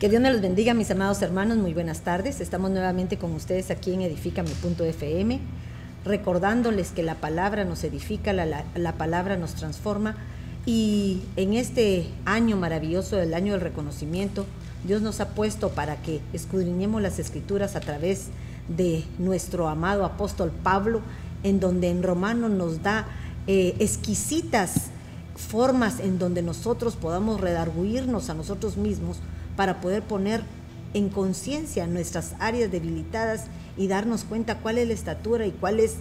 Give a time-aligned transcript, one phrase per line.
[0.00, 1.58] Que Dios me los bendiga, mis amados hermanos.
[1.58, 2.40] Muy buenas tardes.
[2.40, 5.40] Estamos nuevamente con ustedes aquí en Edifícame.fm,
[6.06, 10.16] recordándoles que la palabra nos edifica, la, la, palabra nos transforma.
[10.64, 14.46] Y en este año maravilloso, el año del reconocimiento,
[14.84, 18.28] Dios nos ha puesto para que escudriñemos las escrituras a través
[18.74, 21.02] de nuestro amado apóstol Pablo,
[21.42, 23.06] en donde en Romano nos da
[23.46, 24.86] eh, exquisitas
[25.36, 29.18] formas en donde nosotros podamos redarguirnos a nosotros mismos
[29.60, 30.40] para poder poner
[30.94, 33.44] en conciencia nuestras áreas debilitadas
[33.76, 35.96] y darnos cuenta cuál es la estatura y cuál es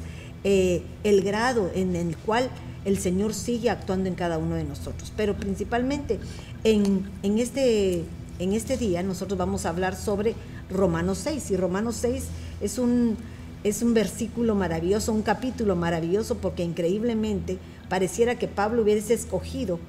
[0.46, 2.50] eh, el grado en el cual
[2.86, 5.12] el Señor sigue actuando en cada uno de nosotros.
[5.18, 6.22] Pero principalmente
[6.64, 8.06] en, en, este,
[8.40, 10.36] en este día nosotros vamos a hablar sobre
[10.70, 12.28] Romanos 6 y Romanos 6
[12.62, 13.18] es un,
[13.66, 17.58] es un versículo maravilloso, un capítulo maravilloso porque increíblemente
[17.90, 19.80] pareciera que Pablo hubiese escogido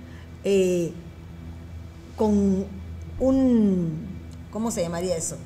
[0.42, 0.90] eh,
[2.16, 2.79] con
[3.20, 3.92] un,
[4.50, 5.36] ¿cómo se llamaría eso?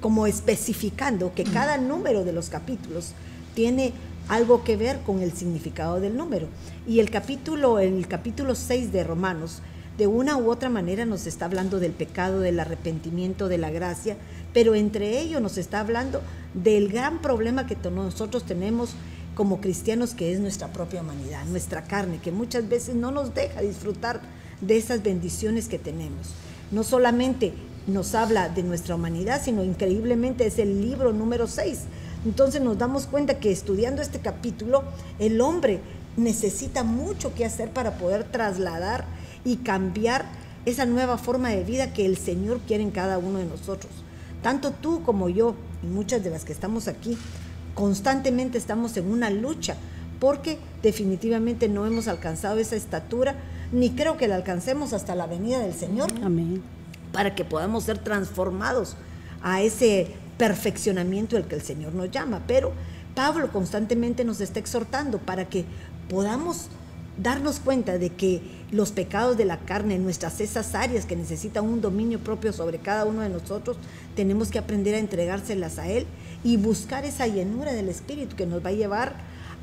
[0.00, 3.12] Como especificando que cada número de los capítulos
[3.54, 3.92] tiene
[4.28, 6.48] algo que ver con el significado del número.
[6.86, 9.62] Y el capítulo, el capítulo 6 de Romanos,
[9.96, 14.16] de una u otra manera nos está hablando del pecado, del arrepentimiento, de la gracia,
[14.52, 16.20] pero entre ellos nos está hablando
[16.54, 18.90] del gran problema que nosotros tenemos
[19.34, 23.60] como cristianos, que es nuestra propia humanidad, nuestra carne, que muchas veces no nos deja
[23.60, 24.20] disfrutar
[24.60, 26.34] de esas bendiciones que tenemos
[26.70, 27.52] no solamente
[27.86, 31.80] nos habla de nuestra humanidad, sino increíblemente es el libro número 6.
[32.24, 34.84] Entonces nos damos cuenta que estudiando este capítulo,
[35.18, 35.80] el hombre
[36.16, 39.06] necesita mucho que hacer para poder trasladar
[39.44, 40.26] y cambiar
[40.66, 43.92] esa nueva forma de vida que el Señor quiere en cada uno de nosotros.
[44.42, 47.16] Tanto tú como yo y muchas de las que estamos aquí,
[47.74, 49.76] constantemente estamos en una lucha
[50.20, 53.36] porque definitivamente no hemos alcanzado esa estatura
[53.72, 56.10] ni creo que la alcancemos hasta la venida del Señor.
[56.22, 56.62] Amén.
[57.12, 58.96] Para que podamos ser transformados
[59.42, 62.42] a ese perfeccionamiento al que el Señor nos llama.
[62.46, 62.72] Pero
[63.14, 65.64] Pablo constantemente nos está exhortando para que
[66.08, 66.68] podamos
[67.20, 71.80] darnos cuenta de que los pecados de la carne, nuestras esas áreas que necesitan un
[71.80, 73.76] dominio propio sobre cada uno de nosotros,
[74.14, 76.06] tenemos que aprender a entregárselas a Él
[76.44, 79.14] y buscar esa llenura del Espíritu que nos va a llevar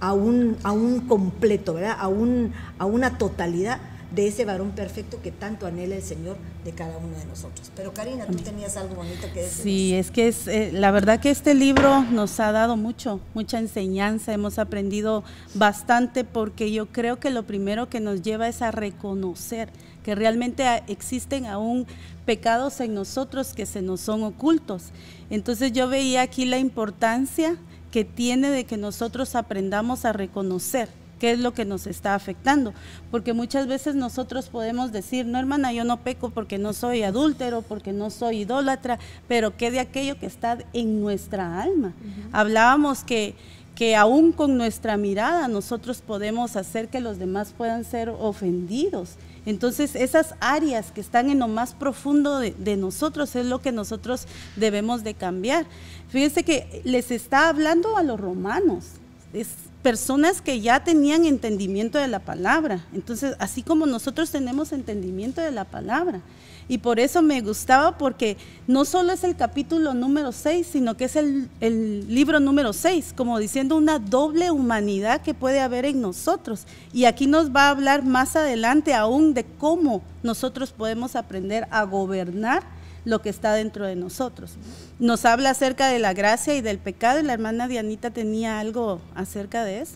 [0.01, 1.95] a un, a un completo, ¿verdad?
[1.97, 3.79] A, un, a una totalidad
[4.11, 7.71] de ese varón perfecto que tanto anhela el Señor de cada uno de nosotros.
[7.75, 9.63] Pero Karina, tú tenías algo bonito que decir.
[9.63, 13.59] Sí, es que es eh, la verdad que este libro nos ha dado mucho, mucha
[13.59, 15.23] enseñanza, hemos aprendido
[15.53, 19.69] bastante porque yo creo que lo primero que nos lleva es a reconocer
[20.03, 21.87] que realmente existen aún
[22.25, 24.91] pecados en nosotros que se nos son ocultos.
[25.29, 27.57] Entonces yo veía aquí la importancia
[27.91, 30.89] que tiene de que nosotros aprendamos a reconocer
[31.19, 32.73] qué es lo que nos está afectando.
[33.11, 37.61] Porque muchas veces nosotros podemos decir, no hermana, yo no peco porque no soy adúltero,
[37.61, 41.93] porque no soy idólatra, pero qué de aquello que está en nuestra alma.
[42.31, 43.35] Hablábamos que,
[43.75, 49.11] que aún con nuestra mirada nosotros podemos hacer que los demás puedan ser ofendidos.
[49.45, 53.71] Entonces, esas áreas que están en lo más profundo de, de, nosotros es lo que
[53.71, 55.67] nosotros debemos de cambiar.
[56.09, 58.85] Fíjense que les está hablando a los romanos.
[59.33, 59.49] Es,
[59.85, 62.83] personas que ya tenían entendimiento de la palabra.
[62.91, 66.21] Entonces, así como nosotros tenemos entendimiento de la palabra.
[66.67, 68.35] Y por eso me gustaba porque
[68.65, 73.13] no solo es el capítulo número 6, sino que es el, el, libro número 6,
[73.15, 76.65] como diciendo una doble humanidad que puede haber en nosotros.
[76.91, 81.83] Y aquí nos va a hablar más adelante aún de cómo nosotros podemos aprender a
[81.83, 82.63] gobernar
[83.05, 84.57] lo que está dentro de nosotros.
[84.99, 88.99] Nos habla acerca de la gracia y del pecado y la hermana Dianita tenía algo
[89.13, 89.95] acerca de eso.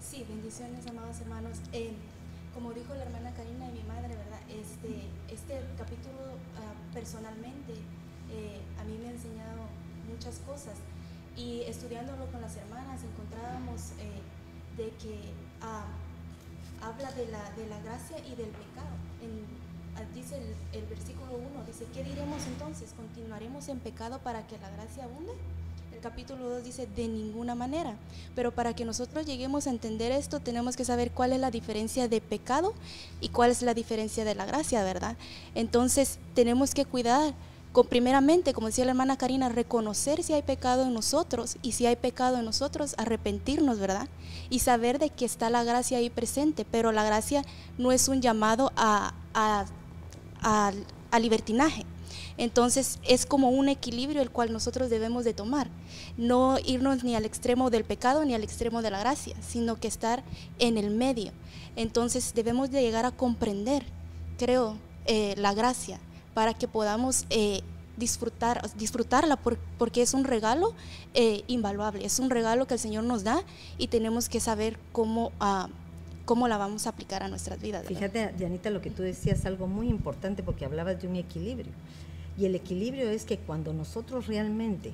[0.00, 1.58] Sí, bendiciones, amados hermanos.
[1.72, 1.92] Eh,
[2.54, 4.40] como dijo la hermana Karina y mi madre, ¿verdad?
[4.48, 7.74] Este, este capítulo uh, personalmente
[8.30, 9.66] eh, a mí me ha enseñado
[10.08, 10.74] muchas cosas
[11.36, 14.22] y estudiándolo con las hermanas encontrábamos eh,
[14.76, 15.32] de que
[15.62, 18.94] uh, habla de la, de la gracia y del pecado.
[19.22, 19.46] En,
[20.14, 20.36] dice
[20.72, 22.90] el, versículo 1, dice, ¿qué diremos entonces?
[22.96, 25.32] ¿Continuaremos en pecado para que la gracia abunde?
[25.92, 27.96] El capítulo 2 dice, de ninguna manera.
[28.34, 32.08] Pero para que nosotros lleguemos a entender esto, tenemos que saber cuál es la diferencia
[32.08, 32.72] de pecado
[33.20, 35.16] y cuál es la diferencia de la gracia, ¿verdad?
[35.54, 37.34] Entonces, tenemos que cuidar
[37.72, 41.86] con, primeramente, como decía la hermana Karina, reconocer si hay pecado en nosotros y si
[41.86, 44.08] hay pecado en nosotros, arrepentirnos, ¿verdad?
[44.50, 47.42] Y saber de que está la gracia ahí presente, pero la gracia
[47.76, 49.12] no es un llamado a
[50.40, 50.84] al,
[51.20, 51.84] libertinaje.
[52.36, 55.68] Entonces es como un equilibrio el cual nosotros debemos de tomar.
[56.16, 59.88] No irnos ni al extremo del pecado ni al extremo de la gracia, sino que
[59.88, 60.22] estar
[60.58, 61.32] en el medio.
[61.76, 63.84] Entonces debemos de llegar a comprender,
[64.38, 64.76] creo,
[65.06, 65.98] eh, la gracia
[66.34, 67.62] para que podamos eh,
[67.96, 70.74] disfrutar, disfrutarla porque es un regalo
[71.14, 73.42] eh, invaluable, es un regalo que el Señor nos da
[73.76, 75.68] y tenemos que saber cómo, ah,
[76.28, 77.86] cómo la vamos a aplicar a nuestras vidas.
[77.86, 81.72] Fíjate, Dianita, lo que tú decías, algo muy importante porque hablabas de un equilibrio.
[82.36, 84.92] Y el equilibrio es que cuando nosotros realmente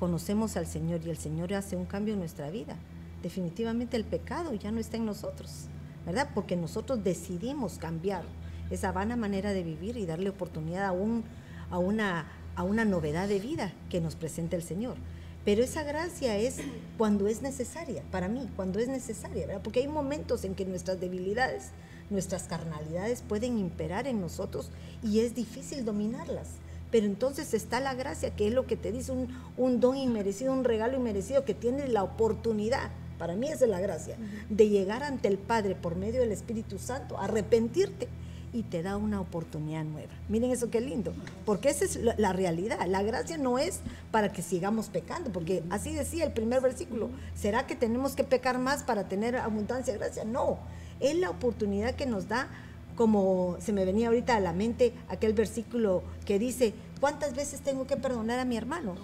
[0.00, 2.76] conocemos al Señor y el Señor hace un cambio en nuestra vida,
[3.22, 5.66] definitivamente el pecado ya no está en nosotros,
[6.06, 6.30] ¿verdad?
[6.34, 8.24] Porque nosotros decidimos cambiar
[8.70, 11.22] esa vana manera de vivir y darle oportunidad a un
[11.70, 12.26] a una,
[12.56, 14.96] a una novedad de vida que nos presenta el Señor.
[15.44, 16.58] Pero esa gracia es
[16.96, 19.62] cuando es necesaria, para mí, cuando es necesaria, ¿verdad?
[19.62, 21.70] Porque hay momentos en que nuestras debilidades,
[22.10, 24.70] nuestras carnalidades pueden imperar en nosotros
[25.02, 26.48] y es difícil dominarlas.
[26.92, 30.52] Pero entonces está la gracia, que es lo que te dice un, un don inmerecido,
[30.52, 34.16] un regalo inmerecido, que tienes la oportunidad, para mí esa es la gracia,
[34.48, 38.08] de llegar ante el Padre por medio del Espíritu Santo, arrepentirte
[38.52, 40.12] y te da una oportunidad nueva.
[40.28, 41.12] Miren eso qué lindo,
[41.46, 42.78] porque esa es la, realidad.
[42.86, 47.08] La gracia no es para que sigamos pecando, porque así decía el primer versículo.
[47.34, 50.24] ¿Será que tenemos que pecar más para tener abundancia de gracia?
[50.24, 50.58] No,
[51.00, 52.48] es la oportunidad que nos da,
[52.94, 57.86] como se me venía ahorita a la mente aquel versículo que dice, ¿cuántas veces tengo
[57.86, 58.96] que perdonar a mi hermano?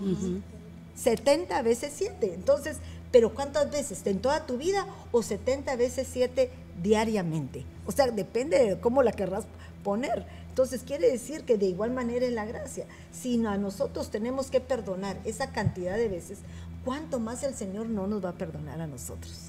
[0.95, 2.35] 70 veces 7.
[2.35, 2.79] Entonces,
[3.11, 4.07] pero ¿cuántas veces?
[4.07, 6.51] ¿En toda tu vida o 70 veces 7
[6.83, 7.65] diariamente?
[7.89, 9.47] O sea, depende de cómo la querrás
[9.83, 10.27] poner.
[10.51, 12.85] Entonces quiere decir que de igual manera es la gracia.
[13.13, 16.41] Si a nosotros tenemos que perdonar esa cantidad de veces,
[16.85, 19.49] ¿cuánto más el Señor no nos va a perdonar a nosotros?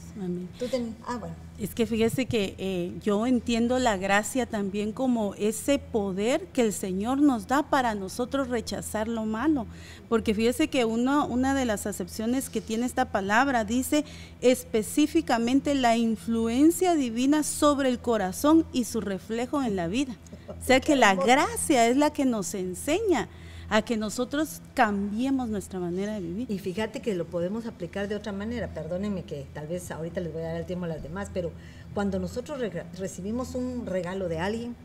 [1.05, 1.35] ah, bueno.
[1.57, 6.73] Es que fíjese que eh, yo entiendo la gracia también como ese poder que el
[6.73, 9.65] Señor nos da para nosotros rechazar lo malo.
[10.07, 14.03] Porque fíjese que uno, una de las acepciones que tiene esta palabra dice
[14.41, 20.15] específicamente la influencia divina sobre el corazón y su reflejo en la vida.
[20.49, 23.29] O sea que la gracia es la que nos enseña
[23.69, 26.51] a que nosotros cambiemos nuestra manera de vivir.
[26.51, 30.33] Y fíjate que lo podemos aplicar de otra manera, perdónenme que tal vez ahorita les
[30.33, 31.51] voy a dar el tiempo a las demás, pero
[31.93, 32.59] cuando nosotros
[32.97, 34.75] recibimos un regalo de alguien,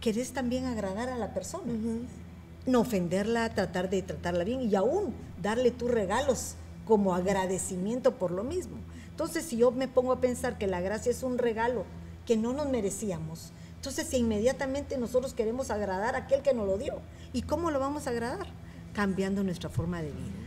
[0.00, 1.72] querés también agradar a la persona,
[2.66, 5.12] no ofenderla, tratar de tratarla bien y aún
[5.42, 6.54] darle tus regalos
[6.84, 8.76] como agradecimiento por lo mismo.
[9.10, 11.84] Entonces, si yo me pongo a pensar que la gracia es un regalo
[12.24, 13.52] que no nos merecíamos,
[13.86, 16.94] entonces, inmediatamente nosotros queremos agradar a aquel que nos lo dio.
[17.32, 18.46] ¿Y cómo lo vamos a agradar?
[18.92, 20.46] Cambiando nuestra forma de vida.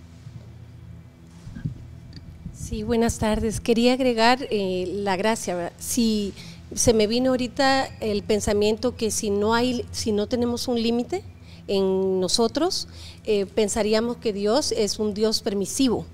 [2.54, 3.62] Sí, buenas tardes.
[3.62, 5.72] Quería agregar eh, la gracia.
[5.80, 6.34] Si
[6.76, 11.24] se me vino ahorita el pensamiento que si no hay, si no tenemos un límite
[11.68, 12.90] en nosotros,
[13.24, 16.06] eh, pensaríamos que Dios es un Dios permisivo,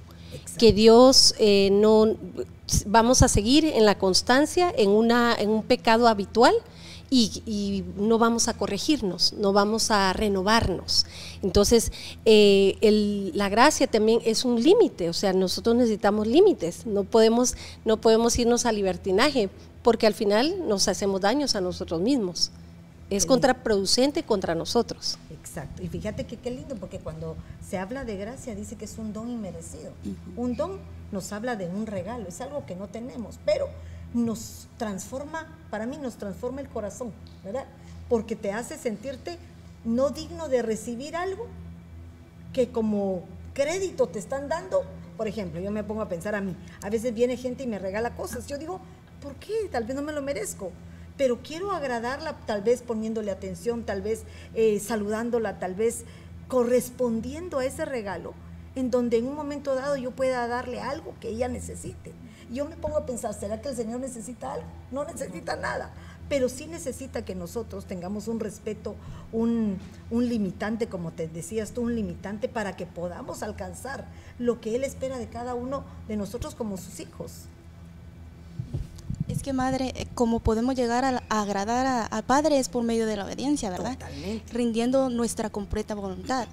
[0.60, 2.16] que Dios eh, no
[2.86, 6.54] vamos a seguir en la constancia en una en un pecado habitual
[7.16, 11.06] y, no vamos a corregirnos, no vamos a renovarnos.
[11.42, 11.92] Entonces,
[12.26, 17.98] eh, la gracia también es un límite, o sea, nosotros necesitamos límites, no podemos, no
[17.98, 19.50] podemos irnos al libertinaje,
[19.84, 22.52] porque al final nos hacemos daños a nosotros mismos.
[23.12, 25.20] Es contraproducente contra nosotros.
[25.30, 25.84] Exacto.
[25.84, 29.14] Y fíjate que qué lindo, porque cuando se habla de gracia dice que es un
[29.14, 29.92] don inmerecido.
[30.36, 30.80] Un don
[31.12, 33.70] nos habla de un regalo, es algo que no tenemos, pero
[34.16, 37.12] nos transforma, para mí nos transforma el corazón,
[37.44, 37.66] ¿verdad?
[38.10, 39.38] Porque te hace sentirte
[39.84, 41.48] no digno de recibir algo
[42.54, 43.24] que como
[43.54, 44.84] crédito te están dando.
[45.18, 47.80] Por ejemplo, yo me pongo a pensar a mí, a veces viene gente y me
[47.80, 48.80] regala cosas, yo digo,
[49.22, 49.54] ¿por qué?
[49.72, 50.72] Tal vez no me lo merezco,
[51.18, 54.24] pero quiero agradarla tal vez poniéndole atención, tal vez
[54.54, 56.04] eh, saludándola, tal vez
[56.48, 58.34] correspondiendo a ese regalo,
[58.76, 62.14] en donde en un momento dado yo pueda darle algo que ella necesite
[62.52, 64.68] yo me pongo a pensar, ¿será que el Señor necesita algo?
[64.92, 65.92] No necesita nada,
[66.30, 68.96] pero sí necesita que nosotros tengamos un respeto,
[69.32, 69.80] un,
[70.12, 74.06] limitante, como te decías tú, un limitante para que podamos alcanzar
[74.40, 77.32] lo que Él espera de cada uno de nosotros como sus hijos.
[79.28, 83.18] Es que madre, eh, como podemos llegar a, agradar al Padre es por medio de
[83.18, 83.94] la obediencia, ¿verdad?
[83.94, 84.54] Totalmente.
[84.54, 86.48] Rindiendo nuestra completa voluntad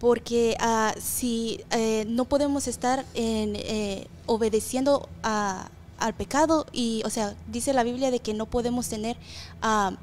[0.00, 7.36] porque uh, si eh, no podemos estar en, eh, obedeciendo al pecado y, o sea,
[7.48, 9.18] dice la Biblia de que no podemos tener,
[9.62, 9.94] uh,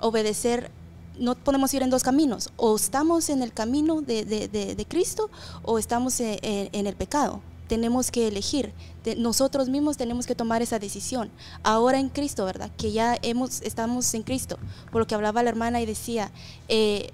[0.00, 0.70] obedecer,
[1.18, 5.30] no podemos ir en dos caminos, o estamos en el camino de, Cristo
[5.62, 7.40] o estamos en, el pecado.
[7.68, 8.72] Tenemos que elegir,
[9.18, 11.30] nosotros mismos tenemos que tomar esa decisión.
[11.62, 12.70] Ahora en Cristo, ¿verdad?
[12.78, 14.58] Que ya hemos, estamos en Cristo,
[14.90, 16.30] por lo que hablaba la hermana y decía,
[16.68, 17.10] eh,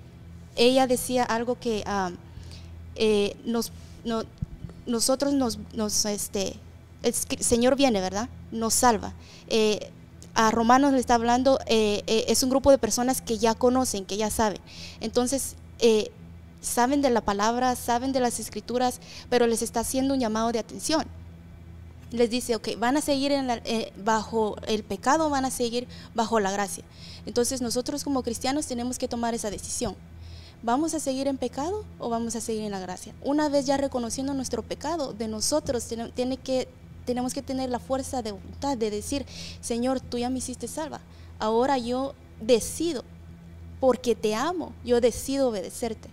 [0.54, 1.84] ella decía algo que
[2.98, 3.72] eh, nos,
[4.86, 6.54] nosotros nos, nos, este,
[7.02, 8.28] el Señor viene, ¿verdad?
[8.52, 9.14] Nos salva.
[9.48, 9.90] Eh,
[10.34, 14.04] a Romanos le está hablando, eh, eh, es un grupo de personas que ya conocen,
[14.04, 14.60] que ya saben.
[15.00, 15.56] Entonces,
[16.60, 19.00] saben de la palabra, saben de las escrituras,
[19.30, 21.04] pero les está haciendo un llamado de atención.
[22.10, 25.86] Les dice, ok, van a seguir en la- eh, bajo el pecado, van a seguir
[26.14, 26.84] bajo la gracia.
[27.26, 29.94] Entonces nosotros como cristianos tenemos que tomar esa decisión.
[30.62, 33.14] ¿Vamos a seguir en pecado o vamos a seguir en la gracia?
[33.22, 35.86] Una vez ya reconociendo nuestro pecado, de nosotros
[36.16, 36.66] tiene, que,
[37.06, 39.24] tenemos que tener la fuerza de voluntad de decir,
[39.60, 41.00] Señor, tú ya me hiciste salva.
[41.38, 43.04] Ahora yo decido,
[43.78, 46.08] porque te amo, yo decido obedecerte.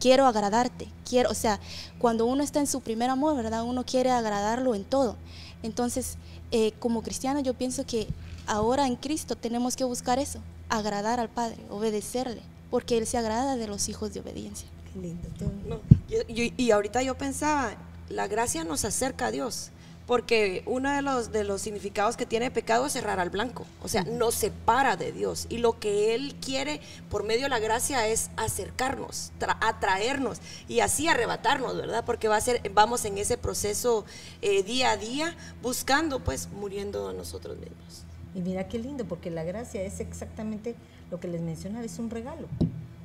[0.00, 1.60] Quiero agradarte, quiero, o sea,
[1.98, 3.62] cuando uno está en su primer amor, ¿verdad?
[3.62, 5.16] Uno quiere agradarlo en todo.
[5.62, 6.16] Entonces,
[6.50, 8.08] eh, como cristiano, yo pienso que
[8.46, 12.40] ahora en Cristo tenemos que buscar eso, agradar al Padre, obedecerle,
[12.72, 14.66] porque Él se agrada de los hijos de obediencia.
[14.92, 15.28] Qué lindo.
[15.38, 17.74] Tú- No, yo- yo- y ahorita yo pensaba,
[18.08, 19.70] la gracia nos acerca a Dios,
[20.06, 23.88] porque uno de los, de los significados que tiene pecado es cerrar al blanco, o
[23.88, 25.46] sea, nos separa de Dios.
[25.50, 30.80] Y lo que Él quiere por medio de la gracia es acercarnos, tra- atraernos y
[30.80, 32.04] así arrebatarnos, ¿verdad?
[32.06, 34.04] Porque va a ser, vamos en ese proceso
[34.40, 38.04] eh, día a día, buscando, pues, muriendo a nosotros mismos.
[38.34, 40.74] Y mira qué lindo, porque la gracia es exactamente
[41.12, 42.48] lo que les mencionaba, es un regalo.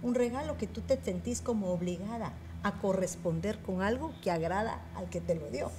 [0.02, 2.32] Un regalo que tú te sentís como obligada
[2.64, 5.70] a corresponder con algo que agrada al que te lo dio.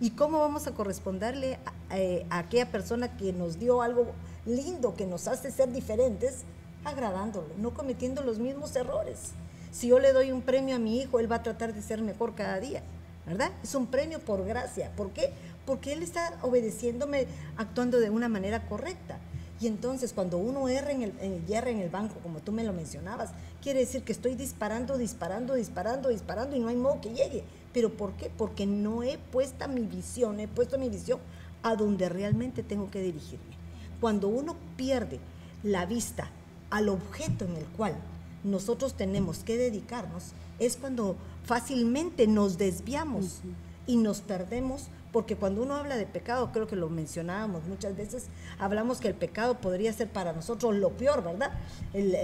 [0.00, 4.08] ¿Y cómo vamos a corresponderle a, eh, a aquella persona que nos dio algo
[4.44, 6.42] lindo, que nos hace ser diferentes,
[6.84, 9.30] agradándolo, no cometiendo los mismos errores?
[9.70, 12.02] Si yo le doy un premio a mi hijo, él va a tratar de ser
[12.02, 12.82] mejor cada día.
[13.26, 13.50] ¿verdad?
[13.62, 14.92] Es un premio por gracia.
[14.96, 15.32] ¿Por qué?
[15.66, 17.26] Porque Él está obedeciéndome,
[17.56, 19.18] actuando de una manera correcta.
[19.60, 22.72] Y entonces cuando uno erra en el, en, en el banco, como tú me lo
[22.72, 23.30] mencionabas,
[23.62, 27.42] quiere decir que estoy disparando, disparando, disparando, disparando y no hay modo que llegue.
[27.72, 28.30] ¿Pero por qué?
[28.36, 31.20] Porque no he puesto mi visión, he puesto mi visión
[31.62, 33.56] a donde realmente tengo que dirigirme.
[34.00, 35.20] Cuando uno pierde
[35.62, 36.28] la vista
[36.70, 37.96] al objeto en el cual
[38.44, 43.40] nosotros tenemos que dedicarnos, es cuando fácilmente nos desviamos
[43.86, 48.26] y nos perdemos, porque cuando uno habla de pecado, creo que lo mencionábamos muchas veces,
[48.58, 51.52] hablamos que el pecado podría ser para nosotros lo peor, ¿verdad?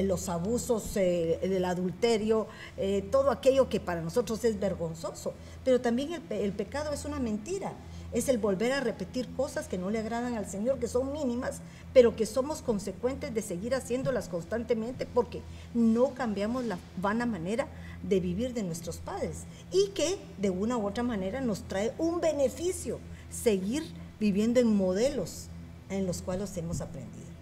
[0.02, 5.32] Los abusos, eh, el adulterio, eh, todo aquello que para nosotros es vergonzoso,
[5.64, 7.72] pero también el pecado es una mentira.
[8.12, 11.62] Es el volver a repetir cosas que no le agradan al Señor, que son mínimas,
[11.94, 15.40] pero que somos consecuentes de seguir haciéndolas constantemente porque
[15.72, 17.68] no cambiamos la vana manera
[18.02, 22.20] de vivir de nuestros padres y que de una u otra manera nos trae un
[22.20, 22.98] beneficio
[23.30, 23.84] seguir
[24.18, 25.48] viviendo en modelos
[25.88, 27.32] en los cuales hemos aprendido.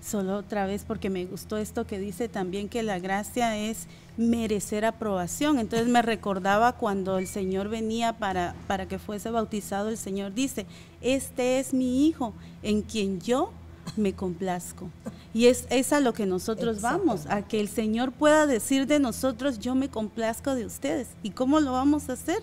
[0.00, 3.86] Solo otra vez porque me gustó esto que dice también que la gracia es
[4.16, 5.58] merecer aprobación.
[5.58, 10.66] Entonces me recordaba cuando el Señor venía para, para que fuese bautizado, el Señor dice,
[11.00, 13.50] este es mi Hijo en quien yo
[13.96, 14.88] me complazco.
[15.32, 19.00] Y es, es a lo que nosotros vamos, a que el Señor pueda decir de
[19.00, 21.08] nosotros, yo me complazco de ustedes.
[21.22, 22.42] ¿Y cómo lo vamos a hacer?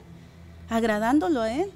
[0.69, 1.71] Agradándolo a Él.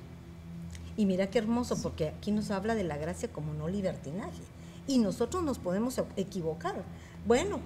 [0.97, 4.41] Y mira qué hermoso, porque aquí nos habla de la gracia como no libertinaje.
[4.87, 6.83] Y nosotros nos podemos equivocar.
[7.25, 7.59] Bueno,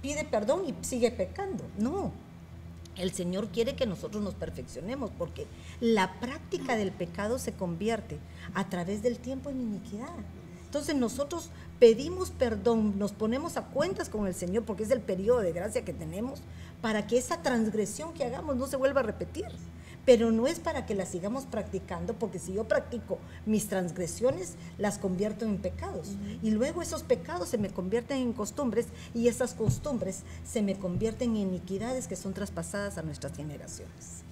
[0.00, 1.64] pide perdón y sigue pecando.
[1.78, 2.12] No.
[2.96, 5.46] El Señor quiere que nosotros nos perfeccionemos, porque
[5.80, 8.18] la práctica del pecado se convierte
[8.54, 10.14] a través del tiempo en iniquidad.
[10.72, 15.40] Entonces nosotros pedimos perdón, nos ponemos a cuentas con el Señor, porque es el periodo
[15.40, 16.40] de gracia que tenemos,
[16.80, 19.48] para que esa transgresión que hagamos no se vuelva a repetir
[20.04, 24.98] pero no es para que las sigamos practicando, porque si yo practico mis transgresiones, las
[24.98, 26.08] convierto en pecados.
[26.08, 26.38] Uh -huh.
[26.42, 31.36] Y luego esos pecados se me convierten en costumbres y esas costumbres se me convierten
[31.36, 34.24] en iniquidades que son traspasadas a nuestras generaciones.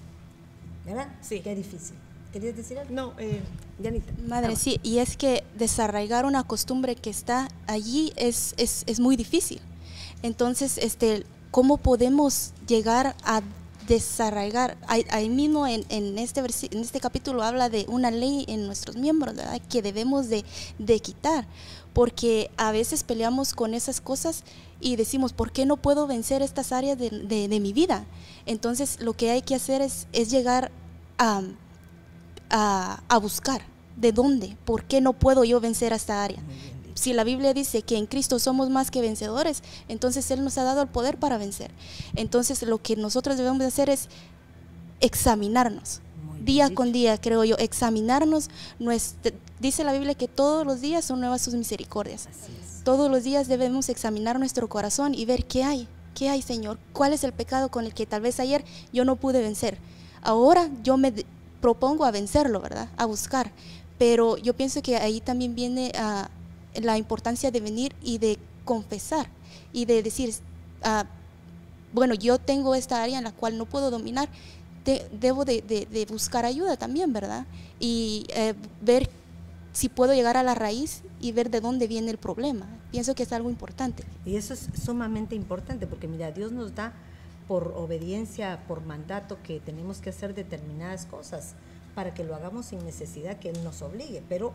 [0.85, 1.09] ¿Verdad?
[1.20, 1.38] Sí.
[1.38, 1.97] Qué difícil.
[2.33, 2.95] ¿Querías decir algo?
[2.95, 3.41] No, eh,
[3.83, 4.13] Janita.
[4.27, 9.01] Madre, ah, sí, y es que desarraigar una costumbre que está allí es, es, es
[9.01, 9.61] muy difícil.
[10.23, 13.43] Entonces, este, ¿cómo podemos llegar a
[13.91, 14.77] desarraigar.
[14.87, 18.97] Ahí, ahí mismo en, en, este en este capítulo habla de una ley en nuestros
[18.97, 19.61] miembros, ¿verdad?
[19.69, 20.45] Que debemos de,
[20.79, 21.49] de, quitar,
[21.93, 24.45] porque a veces peleamos con esas cosas
[24.81, 28.07] y decimos, ¿por qué no puedo vencer estas áreas de, de, de mi vida?
[28.47, 30.71] Entonces lo que hay que hacer es, es llegar
[31.19, 31.43] a,
[32.50, 33.62] a, a, buscar
[33.97, 36.40] de dónde, por qué no puedo yo vencer esta área.
[36.95, 40.64] Si la Biblia dice que en Cristo somos más que vencedores, entonces Él nos ha
[40.64, 41.71] dado el poder para vencer.
[42.14, 44.09] Entonces lo que nosotros debemos de hacer es
[45.00, 46.00] examinarnos,
[46.45, 48.50] día con día, creo yo, examinarnos.
[48.78, 52.28] Nuestra, dice la Biblia que todos los días son nuevas sus misericordias.
[52.85, 57.12] Todos los días debemos examinar nuestro corazón y ver qué hay, qué hay, Señor, cuál
[57.12, 59.78] es el pecado con el que tal vez ayer yo no pude vencer.
[60.23, 61.14] Ahora yo me
[61.61, 62.88] propongo a vencerlo, ¿verdad?
[62.97, 63.52] A buscar.
[63.99, 66.31] Pero yo pienso que ahí también viene a
[66.75, 69.29] la importancia de venir y de confesar
[69.73, 70.35] y de decir,
[70.83, 71.05] ah,
[71.93, 74.29] bueno, yo tengo esta área en la cual no puedo dominar,
[75.12, 77.47] debo de, buscar ayuda también, ¿verdad?
[77.79, 79.11] Y eh, ver
[79.73, 82.67] si puedo llegar a la raíz y ver de dónde viene el problema.
[82.90, 84.05] Pienso que es algo importante.
[84.25, 86.93] Y eso es sumamente importante porque mira, Dios nos da
[87.50, 91.54] por obediencia, por mandato, que tenemos que hacer determinadas cosas
[91.97, 94.52] para que lo hagamos sin necesidad que Él nos obligue, pero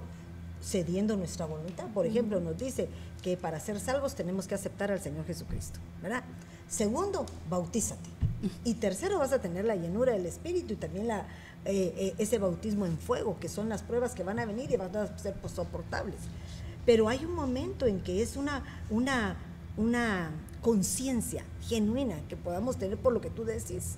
[0.64, 1.88] cediendo nuestra voluntad.
[1.94, 2.88] Por ejemplo, nos dice
[3.22, 6.24] que para ser salvos tenemos que aceptar al Señor Jesucristo, ¿verdad?
[6.70, 8.10] Segundo, bautízate.
[8.64, 11.26] Y tercero, vas a tener la llenura del Espíritu y también la,
[11.66, 14.78] eh, eh, ese bautismo en fuego, que son las pruebas que van a venir y
[14.78, 16.20] van a ser soportables.
[16.86, 19.36] Pero hay un momento en que es una, una,
[19.76, 20.32] una
[20.66, 23.98] conciencia genuina que podamos tener por lo que tú decís,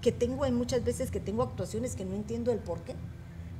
[0.00, 2.96] que tengo, muchas veces que tengo actuaciones que no entiendo el por qué,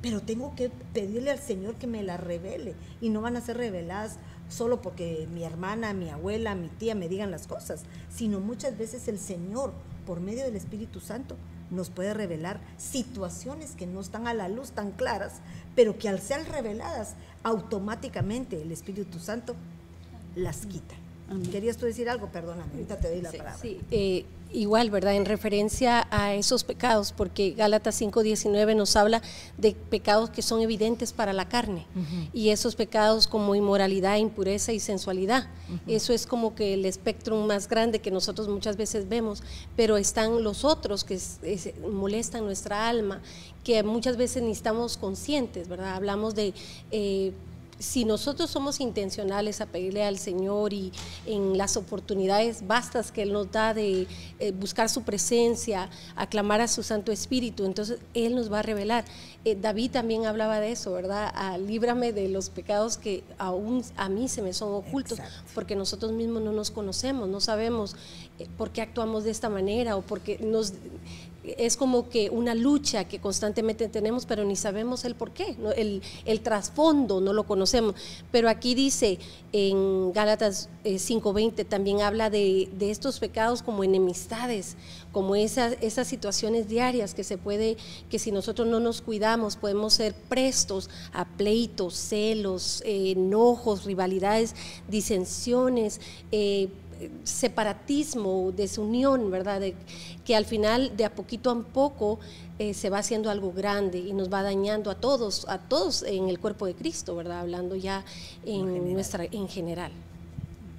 [0.01, 3.55] pero tengo que pedirle al Señor que me las revele y no van a ser
[3.55, 4.17] reveladas
[4.49, 9.07] solo porque mi hermana, mi abuela, mi tía me digan las cosas, sino muchas veces
[9.07, 9.71] el Señor,
[10.05, 11.37] por medio del Espíritu Santo,
[11.71, 15.35] nos puede revelar situaciones que no están a la luz tan claras,
[15.77, 19.55] pero que al ser reveladas, automáticamente el Espíritu Santo
[20.35, 20.95] las quita.
[21.51, 22.27] ¿Querías tú decir algo?
[22.27, 23.57] Perdóname, ahorita te doy la palabra.
[23.61, 25.15] Sí, eh, igual, ¿verdad?
[25.15, 29.21] En referencia a esos pecados, porque Gálatas 5.19 nos habla
[29.57, 31.85] de pecados que son evidentes para la carne,
[32.33, 35.47] y esos pecados como inmoralidad, impureza y sensualidad.
[35.87, 39.43] Eso es como que el espectro más grande que nosotros muchas veces vemos,
[39.75, 41.19] pero están los otros que
[41.91, 43.21] molestan nuestra alma,
[43.63, 45.95] que muchas veces ni estamos conscientes, ¿verdad?
[45.95, 46.53] Hablamos de...
[46.91, 47.33] Eh,
[47.79, 50.91] si nosotros somos intencionales a pedirle al Señor y
[51.25, 54.05] en las oportunidades vastas que Él nos da de
[54.39, 59.05] eh, buscar su presencia, aclamar a su Santo Espíritu, entonces Él nos va a revelar.
[59.45, 61.31] Eh, David también hablaba de eso, ¿verdad?
[61.33, 65.19] Ah, líbrame de los pecados que aún a mí se me son ocultos,
[65.55, 67.95] porque nosotros mismos no nos conocemos, no sabemos
[68.39, 70.73] eh, por qué actuamos de esta manera o porque nos
[71.57, 76.41] es como que una lucha que constantemente tenemos, pero ni sabemos el por qué, el,
[76.41, 77.95] trasfondo no lo conocemos.
[78.31, 79.19] Pero aquí dice
[79.51, 84.77] en Gálatas 5.20, eh, también habla de, estos pecados como enemistades,
[85.11, 87.77] como esas, esas situaciones diarias que se puede,
[88.09, 94.55] que si nosotros no nos cuidamos, podemos ser prestos a pleitos, celos, eh, enojos, rivalidades,
[94.87, 95.99] disensiones.
[96.31, 96.69] Eh,
[97.23, 99.59] separatismo, desunión, ¿verdad?
[99.61, 99.75] De,
[100.25, 102.19] que al final, de a poquito a poco,
[102.57, 106.29] eh, se va haciendo algo grande y nos va dañando a todos, a todos en
[106.29, 107.39] el cuerpo de Cristo, ¿verdad?
[107.39, 108.03] Hablando ya
[108.45, 109.91] en, nuestra, en general.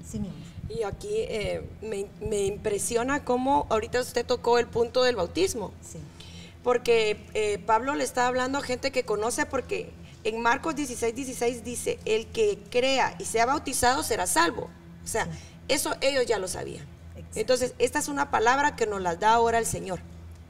[0.05, 0.21] Sí,
[0.69, 5.73] y aquí eh, me, impresiona cómo ahorita usted tocó el punto del bautismo.
[5.81, 5.99] Sí.
[6.63, 9.91] Porque eh, Pablo le está hablando a gente que conoce porque
[10.23, 14.69] en Marcos 16, 16 dice, el que crea y sea bautizado será salvo.
[15.03, 15.29] O sea,
[15.71, 16.87] eso ellos ya lo sabían.
[17.35, 20.01] Entonces, esta es una palabra que nos la da ahora el Señor,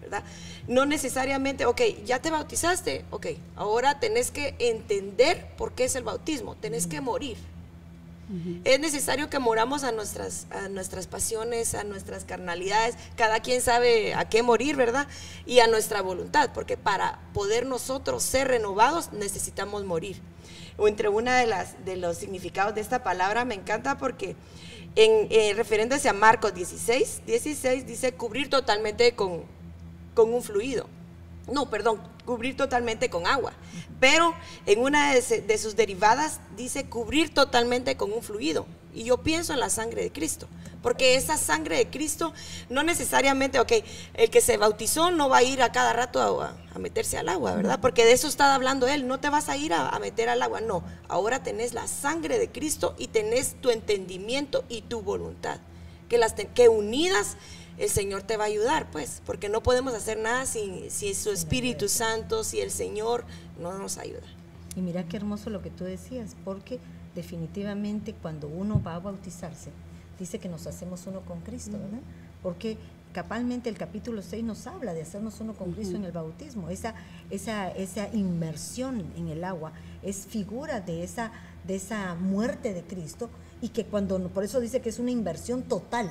[0.01, 0.23] ¿verdad?
[0.67, 6.05] No necesariamente, ok, ya te bautizaste, ok, ahora tenés que entender por qué es el
[6.05, 7.37] bautismo, tenés que morir.
[8.63, 14.15] Es necesario que moramos a nuestras, a nuestras pasiones, a nuestras carnalidades, cada quien sabe
[14.15, 15.09] a qué morir, ¿verdad?
[15.47, 20.21] Y a nuestra voluntad, porque para poder nosotros ser renovados necesitamos morir.
[20.79, 24.37] O entre una de las de los significados de esta palabra me encanta porque
[24.97, 29.43] en, eh, refiriéndose a Marcos 16, 16 dice cubrir totalmente con,
[30.15, 30.87] con un fluido.
[31.51, 33.53] No, perdón, cubrir totalmente con agua.
[33.99, 34.35] Pero
[34.67, 38.67] en una de, sus derivadas dice cubrir totalmente con un fluido.
[38.95, 40.49] Y yo pienso en la sangre de Cristo.
[40.83, 42.33] Porque esa sangre de Cristo
[42.71, 43.73] no necesariamente, ok,
[44.15, 47.55] el que se bautizó no va a ir a cada rato a, meterse al agua,
[47.55, 47.81] ¿verdad?
[47.83, 50.63] Porque de eso está hablando él, no te vas a ir a, meter al agua,
[50.63, 50.83] no.
[51.09, 55.61] Ahora tenés la sangre de Cristo y tenés tu entendimiento y tu voluntad.
[56.09, 57.37] Que, las que unidas
[57.81, 61.31] el Señor te va a ayudar, pues, porque no podemos hacer nada si, si su
[61.31, 63.25] Espíritu Santo, si el Señor
[63.59, 64.27] no nos ayuda.
[64.77, 66.79] Y mira qué hermoso lo que tú decías, porque
[67.15, 69.71] definitivamente cuando uno va a bautizarse,
[70.19, 72.03] dice que nos hacemos uno con Cristo, ¿verdad?
[72.43, 72.77] Porque
[73.15, 76.69] capalmente el capítulo 6 nos habla de hacernos uno con Cristo en el bautismo.
[76.69, 76.95] Esa,
[77.31, 81.33] esa, esa inmersión en el agua es figura de esa,
[81.67, 83.31] de esa muerte de Cristo
[83.63, 86.11] y que cuando, por eso dice que es una inversión total,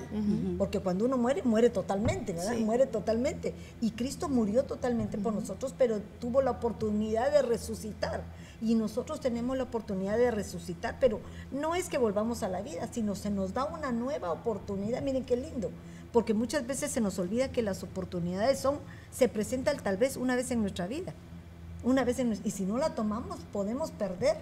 [0.57, 2.57] porque cuando uno muere, muere totalmente, ¿verdad?
[2.59, 3.55] Muere totalmente.
[3.81, 8.21] Y Cristo murió totalmente por nosotros, pero tuvo la oportunidad de resucitar.
[8.61, 12.87] Y nosotros tenemos la oportunidad de resucitar, pero no es que volvamos a la vida,
[12.91, 15.01] sino se nos da una nueva oportunidad.
[15.01, 15.71] Miren qué lindo,
[16.13, 18.77] porque muchas veces se nos olvida que las oportunidades son,
[19.11, 21.13] se presentan tal vez una vez en nuestra vida,
[21.83, 24.35] una vez en, y si no la tomamos podemos perder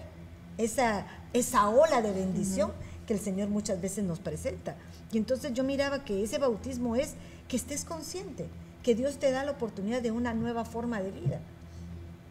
[0.58, 2.72] esa, esa ola de bendición
[3.08, 4.76] que el Señor muchas veces nos presenta.
[5.10, 7.14] Y entonces yo miraba que ese bautismo es
[7.48, 8.46] que estés consciente,
[8.82, 11.40] que Dios te da la oportunidad de una nueva forma de vida.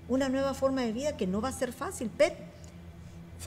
[0.08, 2.36] Una nueva forma de vida que no va a ser fácil, pero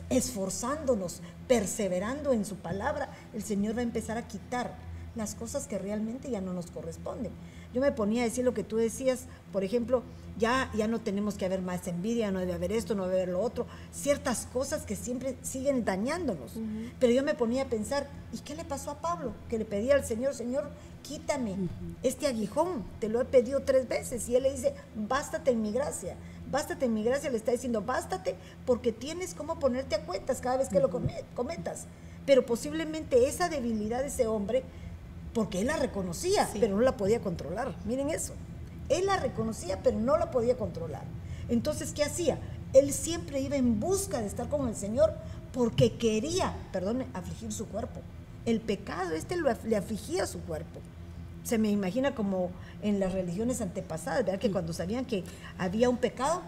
[0.08, 4.74] esforzándonos, perseverando en su palabra, el Señor va a empezar a quitar
[5.14, 7.30] las cosas que realmente ya no nos corresponden.
[7.72, 10.02] Yo me ponía a decir lo que tú decías, por ejemplo,
[10.38, 13.34] ya, ya no tenemos que haber más envidia, no debe haber esto, no debe haber
[13.34, 16.52] lo otro, ciertas cosas que siempre siguen dañándonos.
[16.98, 19.34] Pero yo me ponía a pensar, ¿y qué le pasó a Pablo?
[19.48, 20.70] Que le pedía al Señor, Señor,
[21.02, 21.56] quítame
[22.02, 24.28] este aguijón, te lo he pedido tres veces.
[24.28, 26.16] Y él le dice, bástate en mi gracia.
[26.50, 28.34] Bástate en mi gracia, le está diciendo, bástate
[28.66, 31.86] porque tienes cómo ponerte a cuentas cada vez que lo cometas.
[32.26, 34.64] Pero posiblemente esa debilidad de ese hombre
[35.32, 37.74] porque él la reconocía, pero no la podía controlar.
[37.84, 38.34] Miren eso.
[38.88, 41.02] Él la reconocía, pero no la podía controlar.
[41.48, 42.38] Entonces, ¿qué hacía?
[42.72, 45.14] Él siempre iba en busca de estar con el Señor
[45.52, 48.00] porque quería, perdón, afligir su cuerpo.
[48.46, 50.80] El pecado este le afligía su cuerpo.
[51.44, 52.50] Se me imagina como
[52.82, 54.40] en las religiones antepasadas, ¿verdad?
[54.40, 55.24] Que cuando sabían que
[55.58, 56.42] había un pecado,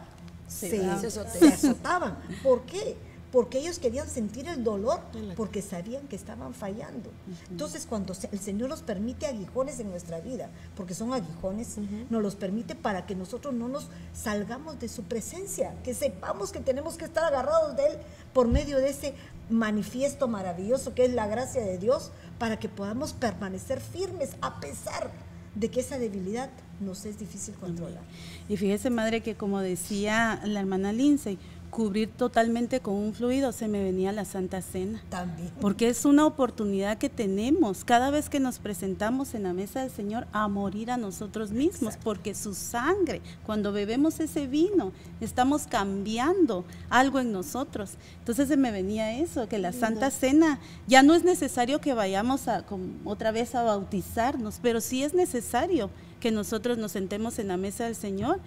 [0.48, 2.18] se, se azotaban.
[2.42, 2.96] ¿Por qué?
[3.32, 5.00] Porque ellos querían sentir el dolor
[5.36, 7.10] porque sabían que estaban fallando.
[7.50, 11.78] Entonces, cuando el Señor nos permite aguijones en nuestra vida, porque son aguijones,
[12.10, 16.60] nos los permite para que nosotros no nos salgamos de su presencia, que sepamos que
[16.60, 17.92] tenemos que estar agarrados de Él
[18.34, 19.14] por medio de ese
[19.48, 25.10] manifiesto maravilloso que es la gracia de Dios, para que podamos permanecer firmes a pesar
[25.54, 28.02] de que esa debilidad nos es difícil controlar.
[28.48, 31.38] Y fíjese, madre, que como decía la hermana Lindsay,
[31.72, 35.02] cubrir totalmente con un fluido, se me venía la Santa Cena.
[35.08, 35.50] También.
[35.58, 39.90] Porque es una oportunidad que tenemos cada vez que nos presentamos en la mesa del
[39.90, 46.66] Señor a morir a nosotros mismos, porque su sangre, cuando bebemos ese vino, estamos cambiando
[46.90, 47.92] algo en nosotros.
[48.18, 52.48] Entonces se me venía eso, que la Santa Cena ya no es necesario que vayamos
[52.48, 52.66] a,
[53.06, 55.88] otra vez a bautizarnos, pero sí es necesario
[56.20, 58.40] que nosotros nos sentemos en la mesa del Señor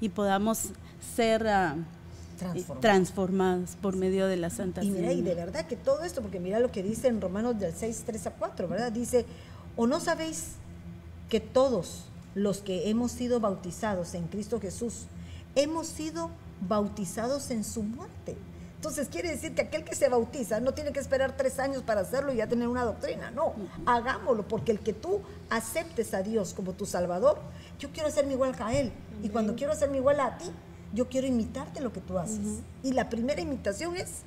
[0.00, 0.70] y podamos
[1.14, 1.46] ser...
[2.80, 3.76] Transformados.
[3.80, 6.60] por medio de la Santa y mira, y de verdad que todo esto, porque mira
[6.60, 8.92] lo que dice en Romanos del 6, 3 a 4, ¿verdad?
[8.92, 9.24] Dice,
[9.76, 10.52] o no sabéis
[11.28, 15.06] que todos los que hemos sido bautizados en Cristo Jesús,
[15.54, 16.30] hemos sido
[16.68, 18.36] bautizados en su muerte.
[18.76, 22.00] Entonces quiere decir que aquel que se bautiza no tiene que esperar tres años para
[22.00, 23.30] hacerlo y ya tener una doctrina.
[23.30, 23.54] No,
[23.86, 27.38] hagámoslo, porque el que tú aceptes a Dios como tu Salvador,
[27.78, 28.90] yo quiero hacerme igual a Él.
[29.22, 30.46] Y cuando quiero hacerme igual a ti,
[30.92, 32.60] yo quiero imitarte lo que tú haces.
[32.82, 34.22] Y la primera imitación es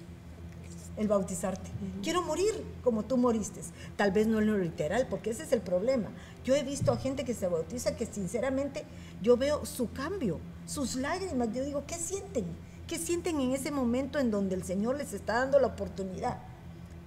[0.97, 1.69] el bautizarte.
[2.01, 3.61] Quiero morir como tú moriste.
[3.95, 6.09] Tal vez no en lo literal, porque ese es el problema.
[6.43, 8.85] Yo he visto a gente que se bautiza que sinceramente
[9.21, 11.49] yo veo su cambio, sus lágrimas.
[11.53, 12.45] Yo digo, ¿qué sienten?
[12.87, 16.37] ¿Qué sienten en ese momento en donde el Señor les está dando la oportunidad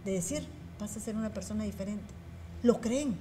[0.04, 0.46] de decir,
[0.78, 2.06] vas a ser una persona diferente?
[2.62, 3.16] Lo creen,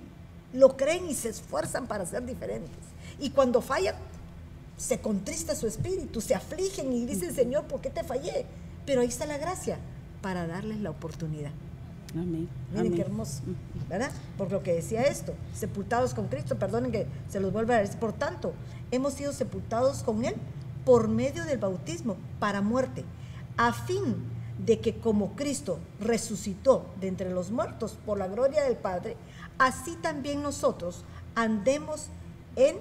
[0.53, 2.75] lo creen y se esfuerzan para ser diferentes.
[3.19, 3.95] Y cuando fallan,
[4.77, 8.45] se contrista su espíritu, se afligen y dicen, Señor, ¿por qué te fallé?
[8.85, 9.79] Pero ahí está la gracia
[10.21, 11.51] para darles la oportunidad.
[12.13, 12.47] Amén.
[12.71, 13.41] Miren qué hermoso,
[13.89, 14.11] ¿verdad?
[14.37, 17.99] Por lo que decía esto, sepultados con Cristo, perdonen que se los vuelva a decir.
[17.99, 18.53] Por tanto,
[18.91, 20.35] hemos sido sepultados con Él
[20.85, 23.03] por medio del bautismo para muerte,
[23.57, 24.15] a fin
[24.65, 29.17] de que como Cristo resucitó de entre los muertos por la gloria del Padre,
[29.57, 31.03] así también nosotros
[31.35, 32.07] andemos
[32.55, 32.77] en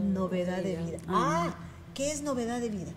[0.00, 0.98] novedad de vida.
[1.08, 1.54] Ah,
[1.94, 2.92] ¿qué es novedad de vida?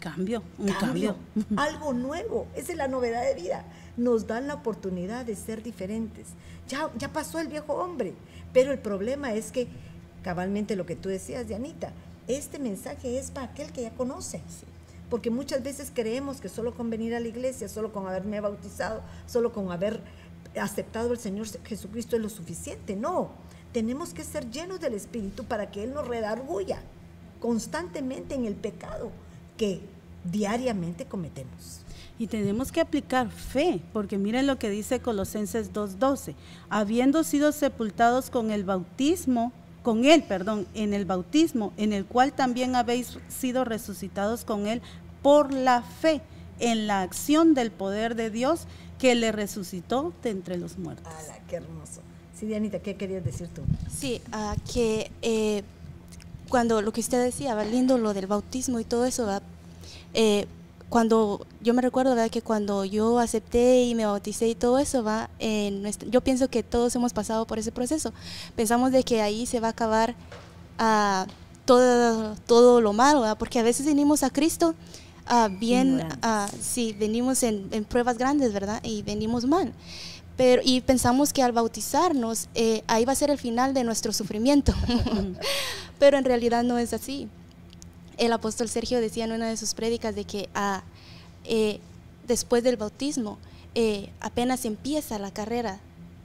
[0.00, 1.16] Cambio, un cambio.
[1.56, 3.64] Algo nuevo, esa es la novedad de vida.
[3.96, 6.28] Nos dan la oportunidad de ser diferentes.
[6.68, 8.14] Ya, ya pasó el viejo hombre,
[8.52, 9.68] pero el problema es que,
[10.22, 11.92] cabalmente lo que tú decías, Dianita,
[12.28, 14.42] este mensaje es para aquel que ya conoce.
[15.08, 19.02] Porque muchas veces creemos que solo con venir a la iglesia, solo con haberme bautizado,
[19.26, 20.00] solo con haber
[20.60, 22.96] aceptado al Señor Jesucristo es lo suficiente.
[22.96, 23.30] No,
[23.76, 26.78] tenemos que ser llenos del Espíritu para que Él nos redarguya
[27.40, 29.10] constantemente en el pecado
[29.58, 29.82] que
[30.24, 31.82] diariamente cometemos.
[32.18, 36.34] Y tenemos que aplicar fe, porque miren lo que dice Colosenses 2.12,
[36.70, 42.32] habiendo sido sepultados con el bautismo, con Él, perdón, en el bautismo, en el cual
[42.32, 44.80] también habéis sido resucitados con Él
[45.20, 46.22] por la fe
[46.60, 48.66] en la acción del poder de Dios
[48.98, 51.12] que le resucitó de entre los muertos.
[51.12, 52.00] ¡Hala, qué hermoso!
[52.38, 53.62] Sí, Dianita, ¿qué querías decir tú?
[53.90, 55.62] Sí, uh, que eh,
[56.48, 59.40] cuando lo que usted decía, va lindo lo del bautismo y todo eso, ¿va?
[60.12, 60.46] Eh,
[60.88, 62.30] cuando yo me recuerdo ¿verdad?
[62.30, 65.28] que cuando yo acepté y me bauticé y todo eso va
[66.08, 68.12] yo pienso que todos hemos pasado por ese proceso
[68.54, 70.14] pensamos de que ahí se va a acabar
[70.78, 71.28] uh,
[71.64, 73.36] todo todo lo malo ¿verdad?
[73.36, 74.76] porque a veces venimos a Cristo
[75.26, 78.80] ah, bien, ah, sí, venimos en, en pruebas grandes, ¿verdad?
[78.84, 79.72] Y venimos mal.
[80.36, 84.12] Pero, y pensamos que al bautizarnos, eh, ahí va a ser el final de nuestro
[84.12, 84.74] sufrimiento.
[85.98, 87.28] Pero en realidad no es así.
[88.18, 90.82] El apóstol Sergio decía en una de sus prédicas de que ah,
[91.44, 91.80] eh,
[92.26, 93.38] después del bautismo
[93.74, 95.80] eh, apenas empieza la carrera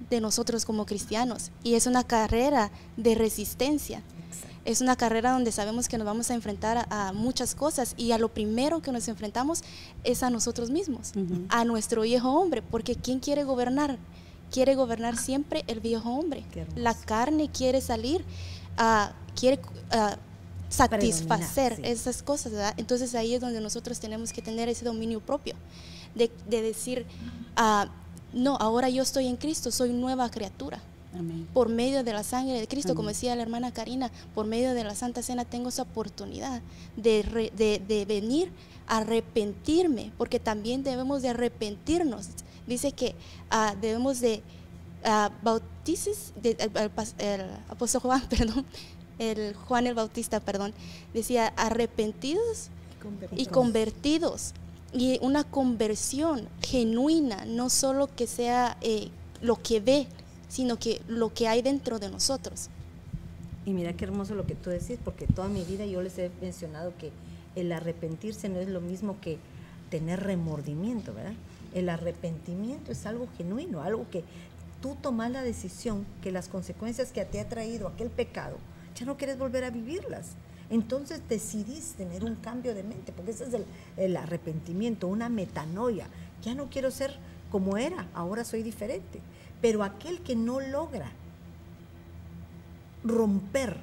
[0.10, 4.02] de nosotros como cristianos y es una carrera de resistencia.
[4.64, 8.12] Es una carrera donde sabemos que nos vamos a enfrentar a, a muchas cosas y
[8.12, 9.64] a lo primero que nos enfrentamos
[10.04, 11.14] es a nosotros mismos,
[11.50, 13.98] a nuestro viejo hombre, porque ¿quién quiere gobernar?
[14.52, 16.44] Quiere gobernar siempre el viejo hombre.
[16.76, 18.24] La carne quiere salir,
[18.78, 19.60] ah, quiere
[19.92, 20.18] ah,
[20.70, 21.82] satisfacer sí.
[21.86, 22.74] esas cosas, ¿verdad?
[22.78, 25.56] Entonces ahí es donde nosotros tenemos que tener ese dominio propio,
[26.14, 27.08] de, de decir,
[27.56, 27.90] ah,
[28.32, 30.82] no, ahora yo estoy en Cristo, soy nueva criatura
[31.14, 31.48] Amén.
[31.54, 34.84] por medio de la sangre de Cristo, como decía la hermana Karina, por medio de
[34.84, 36.62] la Santa Cena tengo esa oportunidad
[36.96, 38.52] de, re- de- de venir
[38.88, 42.28] a arrepentirme, porque también debemos de arrepentirnos.
[42.68, 43.16] Dice que
[43.50, 44.42] ah, debemos de
[45.44, 48.66] bautices, de- el, el pas- el apóstol Juan, perdón,
[49.20, 50.74] el Juan el Bautista, perdón,
[51.14, 52.70] decía arrepentidos
[53.36, 54.54] y convertidos.
[54.94, 59.10] Y una conversión genuina, no solo que sea eh,
[59.42, 60.08] lo que ve,
[60.52, 62.68] sino que lo que hay dentro de nosotros.
[63.66, 66.30] Y mira qué hermoso lo que tú decís, porque toda mi vida yo les he
[66.42, 67.12] mencionado que
[67.56, 69.38] el arrepentirse no es lo mismo que
[69.90, 71.36] tener remordimiento, ¿verdad?
[71.74, 74.26] El arrepentimiento es algo genuino, algo que
[74.82, 78.58] tú tomas la decisión que las consecuencias que te ha traído aquel pecado,
[78.96, 80.32] ya no quieres volver a vivirlas.
[80.70, 83.64] Entonces decidís tener un cambio de mente, porque ese es el,
[83.96, 86.08] el arrepentimiento, una metanoia.
[86.44, 87.16] Ya no quiero ser
[87.52, 89.22] como era, ahora soy diferente.
[89.62, 91.12] Pero aquel que no logra
[93.04, 93.78] romper,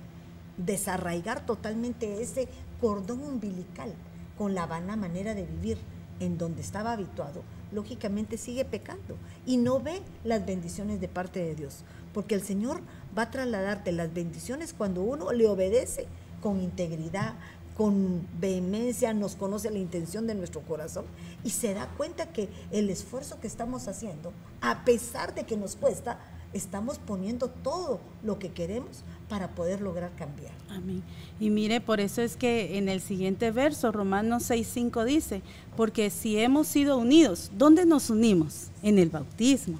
[0.57, 2.49] desarraigar totalmente ese
[2.81, 3.93] cordón umbilical
[4.37, 5.79] con la vana manera de vivir
[6.21, 11.55] en donde estaba habituado, lógicamente sigue pecando y no ve las bendiciones de parte de
[11.55, 12.81] Dios, porque el Señor
[13.17, 16.07] va a trasladarte las bendiciones cuando uno le obedece
[16.41, 17.35] con integridad,
[17.79, 21.05] con vehemencia, nos conoce la intención de nuestro corazón
[21.45, 25.77] y se da cuenta que el esfuerzo que estamos haciendo, a pesar de que nos
[25.77, 26.19] cuesta,
[26.53, 30.53] estamos poniendo todo lo que queremos para poder lograr cambiar.
[30.69, 31.05] Amén.
[31.38, 35.43] Y mire, por eso es que en el siguiente verso, Romanos 6.5 dice,
[35.77, 38.71] porque si hemos sido unidos, ¿dónde nos unimos?
[38.83, 39.79] En el bautismo.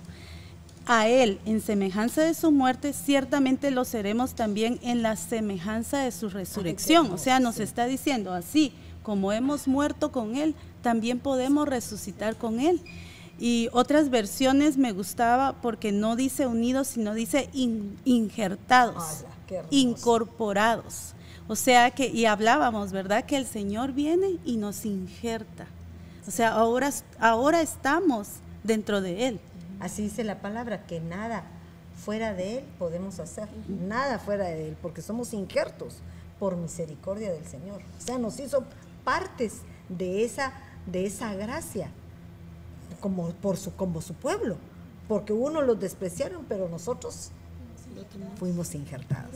[0.91, 6.11] A Él, en semejanza de su muerte, ciertamente lo seremos también en la semejanza de
[6.13, 7.11] su resurrección.
[7.13, 8.73] O sea, nos está diciendo así,
[9.03, 12.81] como hemos muerto con Él, también podemos resucitar con Él.
[13.39, 19.69] Y otras versiones me gustaba porque no dice unidos, sino dice in- injertados hermoso.
[19.71, 21.13] incorporados.
[21.49, 23.25] O sea que, y hablábamos, ¿verdad?
[23.25, 25.67] Que el Señor viene y nos injerta.
[26.27, 28.29] O sea, ahora, ahora estamos
[28.65, 29.41] dentro de Él.
[29.81, 31.45] Así dice la palabra, que nada
[32.05, 35.99] fuera de Él podemos hacer, nada fuera de Él, porque somos injertos
[36.39, 37.81] por misericordia del Señor.
[37.99, 38.65] O sea, nos hizo
[39.05, 40.53] partes de esa,
[40.87, 41.91] de esa gracia,
[43.01, 44.57] como, por su, como su pueblo,
[45.07, 47.31] porque unos los despreciaron, pero nosotros
[48.39, 49.35] fuimos injertados.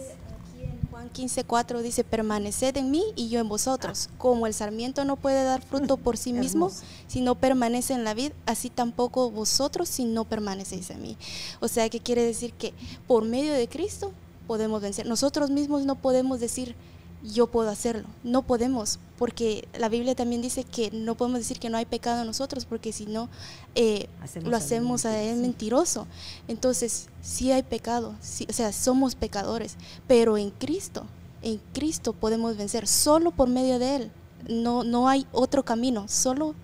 [1.03, 4.09] Juan 15:4 dice, permaneced en mí y yo en vosotros.
[4.19, 6.71] Como el sarmiento no puede dar fruto por sí mismo
[7.09, 11.17] si no permanece en la vid, así tampoco vosotros si no permanecéis en mí.
[11.61, 12.73] O sea, que quiere decir que
[13.09, 14.13] por medio de Cristo
[14.47, 15.07] podemos vencer.
[15.07, 16.77] Nosotros mismos no podemos decir,
[17.23, 18.09] yo puedo hacerlo.
[18.25, 22.21] No podemos, porque la Biblia también dice que no podemos decir que no hay pecado
[22.21, 23.29] en nosotros, porque si no,
[23.75, 24.09] eh,
[24.43, 26.03] lo hacemos a él mentiroso.
[26.03, 26.07] mentiroso.
[26.49, 31.07] Entonces, sí hay pecado, sí, o sea, somos pecadores, pero en Cristo,
[31.43, 34.11] en Cristo podemos vencer, solo por medio de Él.
[34.49, 36.55] No, no hay otro camino, solo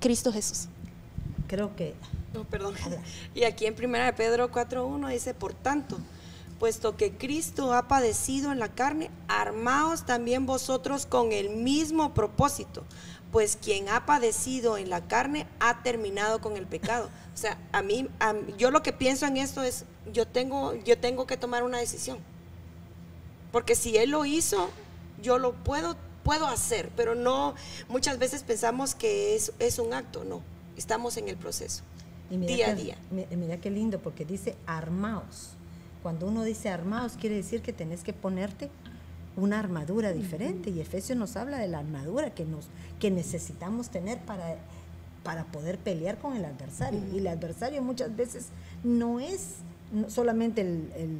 [0.00, 0.66] Cristo Jesús.
[1.46, 1.94] Creo que
[2.34, 2.74] No, perdón.
[3.34, 5.98] Y aquí en 1 de Pedro 4.1 dice, por tanto,
[6.60, 12.84] puesto que Cristo ha padecido en la carne, armaos también vosotros con el mismo propósito,
[13.32, 17.08] pues quien ha padecido en la carne ha terminado con el pecado.
[17.34, 20.98] O sea, a mí, a yo lo que pienso en esto es, yo tengo, yo
[20.98, 22.18] tengo que tomar una decisión.
[23.52, 24.70] Porque si Él lo hizo,
[25.22, 27.54] yo lo puedo, puedo hacer, pero no,
[27.88, 30.42] muchas veces pensamos que es, es un acto, no,
[30.76, 31.82] estamos en el proceso.
[32.30, 32.98] Y mira día a día.
[33.10, 35.54] mi- Mira qué lindo, porque dice armaos.
[36.02, 38.70] Cuando uno dice armaos, quiere decir que tenés que ponerte
[39.36, 40.70] una armadura diferente.
[40.70, 42.66] Y Efesios nos habla de la armadura que, nos,
[42.98, 44.56] que necesitamos tener para,
[45.22, 47.00] para poder pelear con el adversario.
[47.14, 48.46] Y el adversario muchas veces
[48.82, 49.56] no es
[50.08, 51.18] solamente el, el-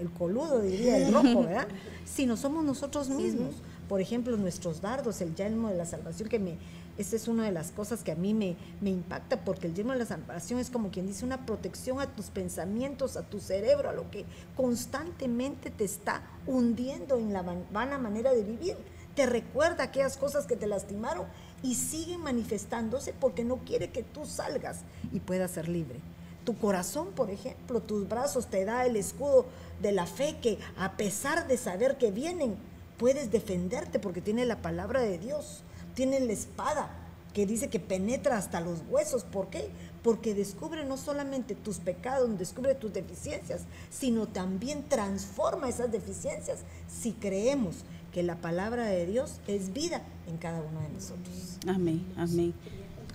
[0.00, 1.66] el coludo, diría el rojo, ¿verdad?
[2.06, 3.54] Sino somos nosotros mismos.
[3.88, 6.54] Por ejemplo, nuestros dardos, el yelmo de la salvación que me,
[6.98, 10.00] Esa es una de las cosas que a mí me, impacta, porque el yelmo de
[10.00, 13.92] la salvación es como quien dice una protección a tus pensamientos, a tu cerebro, a
[13.92, 14.24] lo que
[14.56, 18.76] constantemente te está hundiendo en la vana manera de vivir.
[19.14, 21.26] Te recuerda aquellas cosas que te lastimaron
[21.62, 24.80] y siguen manifestándose porque no quiere que tú salgas
[25.12, 26.00] y puedas ser libre.
[26.44, 29.46] Tu corazón, por ejemplo, tus brazos te da el escudo
[29.80, 32.56] de la fe que a pesar de saber que vienen,
[32.96, 35.62] puedes defenderte porque tiene la palabra de Dios
[35.98, 36.90] tiene la espada
[37.34, 39.24] que dice que penetra hasta los huesos.
[39.24, 39.68] ¿Por qué?
[40.04, 47.14] Porque descubre no solamente tus pecados, descubre tus deficiencias, sino también transforma esas deficiencias si
[47.14, 47.78] creemos
[48.12, 51.58] que la palabra de Dios es vida en cada uno de nosotros.
[51.66, 52.54] Amén, amén.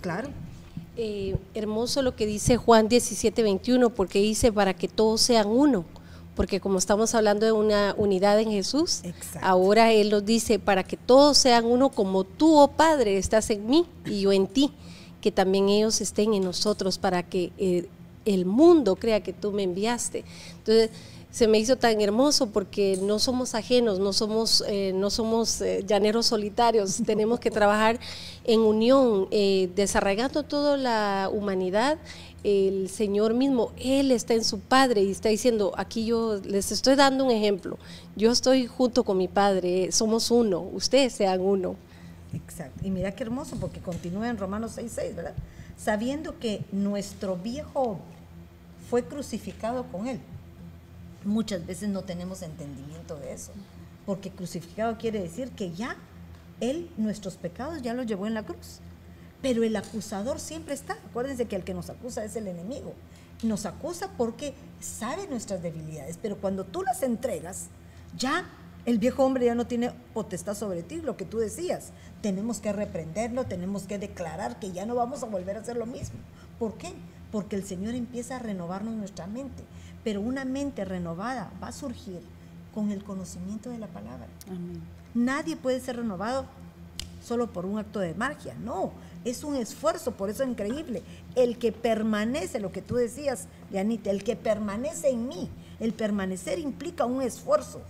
[0.02, 0.28] Claro.
[0.98, 5.86] Eh, hermoso lo que dice Juan 17, 21, porque dice para que todos sean uno
[6.36, 9.02] porque como estamos hablando de una unidad en Jesús,
[9.42, 13.68] ahora Él nos dice, para que todos sean uno como tú, oh Padre, estás en
[13.68, 14.72] mí y yo en ti,
[15.22, 17.88] que también ellos estén en nosotros, para que eh,
[18.26, 20.26] el mundo crea que tú me enviaste.
[20.58, 20.90] Entonces,
[21.30, 25.84] se me hizo tan hermoso porque no somos ajenos, no somos, eh, no somos eh,
[25.86, 28.00] llaneros solitarios, tenemos que trabajar
[28.44, 29.30] en unión,
[29.76, 31.98] desarraigando toda la humanidad
[32.44, 36.96] el Señor mismo, Él está en su Padre y está diciendo, aquí yo les estoy
[36.96, 37.78] dando un ejemplo,
[38.16, 41.76] yo estoy junto con mi Padre, somos uno, ustedes sean uno.
[42.34, 45.36] Exacto, y mira qué hermoso porque continúa en Romanos 6.6, ¿verdad?
[45.78, 48.00] Sabiendo que nuestro viejo
[48.90, 50.20] fue crucificado con Él.
[51.24, 53.52] Muchas veces no tenemos entendimiento de eso,
[54.06, 55.96] porque crucificado quiere decir que ya
[56.60, 58.82] Él, nuestros pecados, ya los llevó en la cruz
[59.44, 60.94] pero el acusador siempre está.
[61.10, 62.94] Acuérdense que el que nos acusa es el enemigo.
[63.44, 67.68] Nos acusa porque sabe nuestras debilidades, pero cuando tú las entregas,
[68.18, 68.46] ya
[68.86, 71.92] el viejo hombre ya no tiene potestad sobre ti, lo que tú decías.
[72.22, 75.88] Tenemos que reprenderlo, tenemos que declarar que ya no vamos a volver a hacer lo
[75.88, 76.20] mismo.
[76.58, 76.94] ¿Por qué?
[77.30, 79.64] Porque el Señor empieza a renovarnos nuestra mente,
[80.06, 82.22] pero una mente renovada va a surgir
[82.74, 84.28] con el conocimiento de la palabra.
[85.14, 86.46] Nadie puede ser renovado
[87.22, 88.92] solo por un acto de magia, no,
[89.26, 91.02] es un esfuerzo, por eso es increíble.
[91.36, 96.60] El que permanece, lo que tú decías, Dianita, el que permanece en mí, el permanecer
[96.60, 97.82] implica un esfuerzo.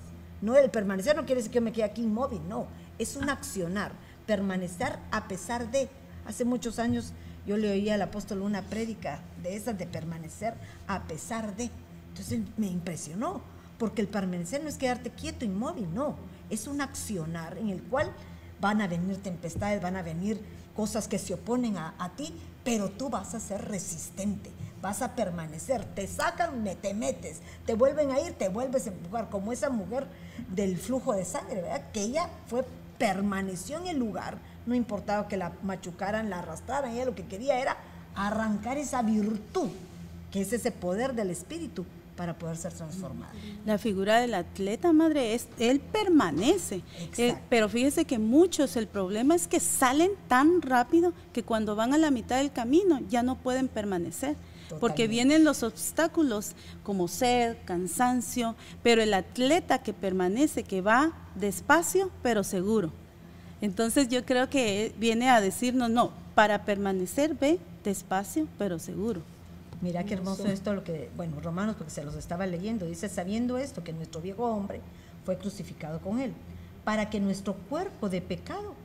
[0.41, 2.67] No, el permanecer no quiere decir que me quede aquí inmóvil, no,
[2.99, 3.93] es un accionar,
[4.25, 5.89] permanecer a pesar de.
[6.25, 7.13] Hace muchos años
[7.45, 10.53] yo le oía al apóstol una prédica de esas de permanecer
[10.87, 11.69] a pesar de.
[12.09, 13.41] Entonces me impresionó,
[13.77, 16.15] porque el permanecer no es quedarte quieto, inmóvil, no,
[16.49, 18.11] es un accionar en el cual
[18.61, 20.39] van a venir tempestades, van a venir
[20.75, 22.33] cosas que se oponen a, ti,
[22.63, 24.49] pero tú vas a ser resistente,
[24.81, 25.85] vas a permanecer.
[25.85, 30.07] Te sacan, te metes, te vuelven a ir, te vuelves a empujar, como esa mujer
[30.49, 31.91] del flujo de sangre, ¿verdad?
[31.91, 32.65] Que ella fue,
[32.97, 37.59] permaneció en el lugar, no importaba que la machucaran, la arrastraran, ella lo que quería
[37.59, 37.77] era
[38.15, 39.69] arrancar esa virtud,
[40.31, 43.31] que es ese poder del espíritu para poder ser transformada.
[43.65, 46.81] La figura del atleta, madre, es él permanece.
[47.17, 51.93] Eh, pero fíjese que muchos, el problema es que salen tan rápido que cuando van
[51.93, 54.35] a la mitad del camino ya no pueden permanecer.
[54.79, 62.09] Porque vienen los obstáculos como sed, cansancio, pero el atleta que permanece, que va despacio
[62.23, 62.91] pero seguro.
[63.61, 69.21] Entonces yo creo que viene a decirnos, no, para permanecer ve despacio pero seguro.
[69.83, 73.57] Mira qué hermoso esto, lo que, bueno, Romanos, porque se los estaba leyendo, dice, sabiendo
[73.57, 74.79] esto, que nuestro viejo hombre
[75.25, 76.33] fue crucificado con él,
[76.85, 78.75] para que nuestro cuerpo de pecado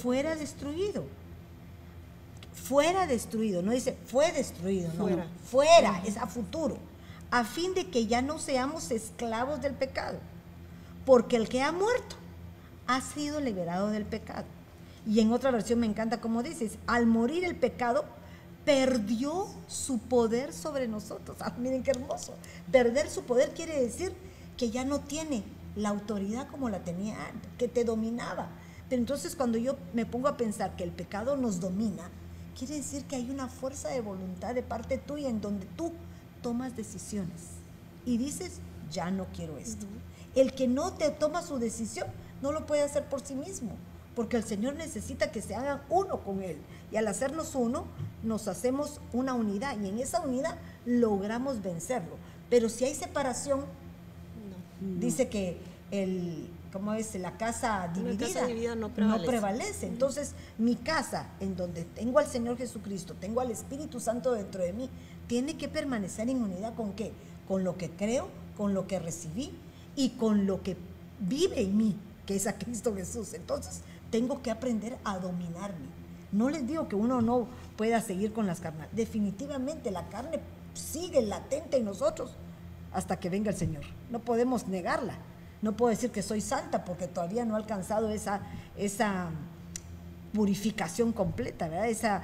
[0.00, 1.04] fuera destruido.
[2.54, 5.24] Fuera destruido, no dice fue destruido, fuera.
[5.24, 6.78] no, fuera, es a futuro,
[7.30, 10.18] a fin de que ya no seamos esclavos del pecado,
[11.04, 12.16] porque el que ha muerto
[12.86, 14.46] ha sido liberado del pecado.
[15.06, 18.06] Y en otra versión me encanta como dices, al morir el pecado,
[18.66, 21.38] perdió su poder sobre nosotros.
[21.40, 22.34] Ah, miren qué hermoso.
[22.70, 24.12] Perder su poder quiere decir
[24.58, 25.44] que ya no tiene
[25.76, 28.48] la autoridad como la tenía antes, que te dominaba.
[28.88, 32.10] Pero entonces cuando yo me pongo a pensar que el pecado nos domina,
[32.58, 35.92] quiere decir que hay una fuerza de voluntad de parte tuya en donde tú
[36.42, 37.42] tomas decisiones
[38.04, 38.58] y dices,
[38.90, 39.86] ya no quiero esto.
[40.34, 42.08] El que no te toma su decisión
[42.42, 43.76] no lo puede hacer por sí mismo
[44.16, 46.56] porque el Señor necesita que se hagan uno con Él.
[46.90, 47.84] Y al hacernos uno,
[48.22, 52.16] nos hacemos una unidad y en esa unidad logramos vencerlo.
[52.50, 53.64] Pero si hay separación,
[54.98, 55.58] dice que
[55.90, 57.14] el, ¿cómo es?
[57.16, 59.86] La casa dividida, no, prevalece.
[59.86, 64.72] Entonces, mi casa, en donde tengo al Señor Jesucristo, tengo al Espíritu Santo dentro de
[64.72, 64.90] mí,
[65.26, 67.12] tiene que permanecer en unidad con qué?
[67.48, 69.52] Con lo que creo, con lo que recibí
[69.96, 70.76] y con lo que
[71.20, 71.96] vive en mí,
[72.26, 73.34] que es a Cristo Jesús.
[73.34, 75.86] Entonces, tengo que aprender a dominarme.
[76.32, 77.46] No les digo que uno no
[77.76, 78.88] pueda seguir con las carnes.
[78.92, 80.40] Definitivamente la carne
[80.74, 82.36] sigue latente en nosotros
[82.92, 83.84] hasta que venga el Señor.
[84.10, 85.14] No podemos negarla.
[85.62, 88.40] No puedo decir que soy santa porque todavía no he alcanzado esa,
[88.76, 89.30] esa
[90.32, 91.86] purificación completa.
[91.86, 92.22] Esa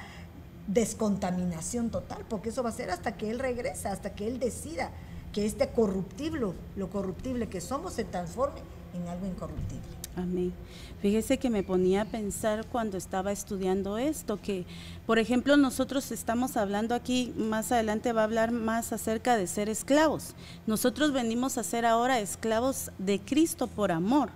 [0.66, 4.90] descontaminación total, porque eso va a ser hasta que Él regresa, hasta que Él decida
[5.32, 8.60] que este corruptible, lo corruptible que somos, se transforme
[8.94, 10.01] en algo incorruptible.
[10.16, 10.52] Amén.
[11.00, 14.66] Fíjese que me ponía a pensar cuando estaba estudiando esto, que
[15.06, 19.68] por ejemplo nosotros estamos hablando aquí, más adelante va a hablar más acerca de ser
[19.68, 20.34] esclavos.
[20.66, 24.28] Nosotros venimos a ser ahora esclavos de Cristo por amor,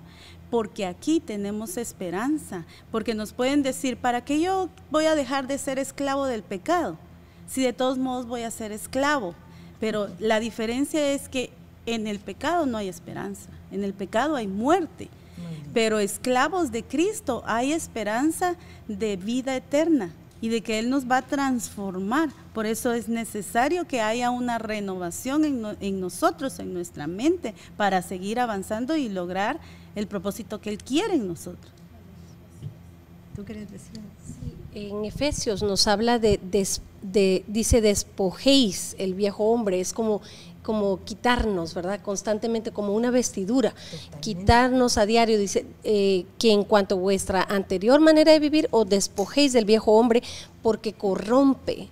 [0.51, 5.59] porque aquí tenemos esperanza, porque nos pueden decir, ¿para qué yo voy a dejar de
[5.59, 6.97] ser esclavo del pecado?
[7.47, 9.35] Si de todos modos voy a ser esclavo.
[9.79, 11.51] Pero la diferencia es que
[11.85, 15.09] en el pecado no hay esperanza, en el pecado hay muerte.
[15.72, 18.57] Pero esclavos de Cristo hay esperanza
[18.89, 20.11] de vida eterna
[20.41, 22.30] y de que Él nos va a transformar.
[22.53, 28.41] Por eso es necesario que haya una renovación en, nosotros, en nuestra mente, para seguir
[28.41, 29.59] avanzando y lograr
[29.95, 31.72] el propósito que Él quiere en nosotros.
[33.34, 34.01] ¿Tú quieres decir?
[34.76, 36.39] en Efesios nos habla de,
[37.03, 40.20] de, dice, despojéis el viejo hombre, es como
[40.67, 42.01] como quitarnos, ¿verdad?
[42.03, 43.73] Constantemente como una vestidura,
[44.21, 48.89] quitarnos a diario, dice, eh, que en cuanto a vuestra anterior manera de vivir, os
[48.89, 50.25] despojéis del viejo hombre
[50.64, 51.89] porque corrompe,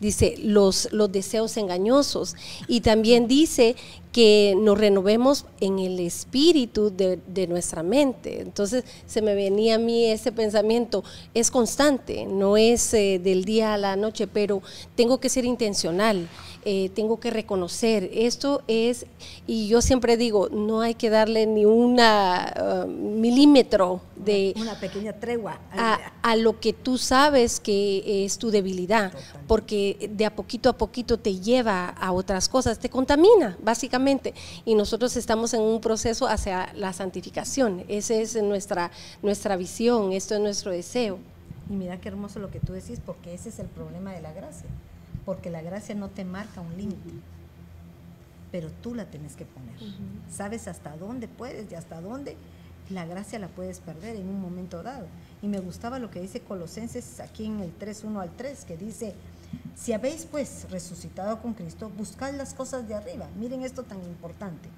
[0.00, 2.34] dice, los, los deseos engañosos.
[2.66, 3.76] Y también dice
[4.14, 8.40] que nos renovemos en el espíritu de, nuestra mente.
[8.42, 11.02] Entonces se me venía a mí ese pensamiento,
[11.34, 14.62] es constante, no es eh, del día a la noche, pero
[14.94, 16.28] tengo que ser intencional.
[16.66, 19.04] Eh, tengo que reconocer, esto es,
[19.46, 24.54] y yo siempre digo, no hay que darle ni una uh, milímetro de...
[24.56, 25.58] Una pequeña tregua.
[25.76, 29.12] A, lo que tú sabes que es tu debilidad,
[29.46, 34.03] porque de a poquito a poquito te lleva a otras cosas, te contamina, básicamente,
[34.64, 38.90] y nosotros estamos en un proceso hacia la santificación, esa es nuestra,
[39.22, 41.18] nuestra visión, esto es nuestro deseo.
[41.68, 44.32] Y mira qué hermoso lo que tú decís, porque ese es el problema de la
[44.32, 44.68] gracia
[45.24, 47.10] porque la gracia no te marca un límite,
[48.52, 49.74] pero tú la tienes que poner.
[50.30, 52.36] Sabes hasta dónde puedes y hasta dónde
[52.90, 55.06] la gracia la puedes perder en un momento dado.
[55.42, 59.14] Y me gustaba lo que dice Colosenses aquí en el 3.1 al 3, que dice,
[59.74, 63.28] si habéis pues resucitado con Cristo, buscad las cosas de arriba.
[63.38, 64.68] Miren esto tan importante.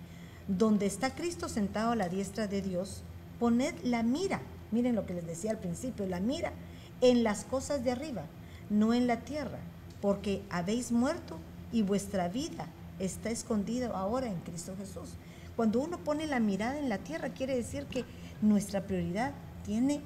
[0.48, 3.02] Donde está Cristo sentado a la diestra de Dios,
[3.38, 4.40] poned la mira.
[4.70, 6.52] Miren lo que les decía al principio, la mira
[7.00, 8.24] en las cosas de arriba,
[8.70, 9.58] no en la tierra
[10.00, 11.38] porque habéis muerto
[11.72, 12.66] y vuestra vida
[12.98, 15.14] está escondida ahora en Cristo Jesús.
[15.56, 18.04] Cuando uno pone la mirada en la tierra, quiere decir que
[18.42, 19.32] nuestra prioridad
[19.64, 20.00] tiene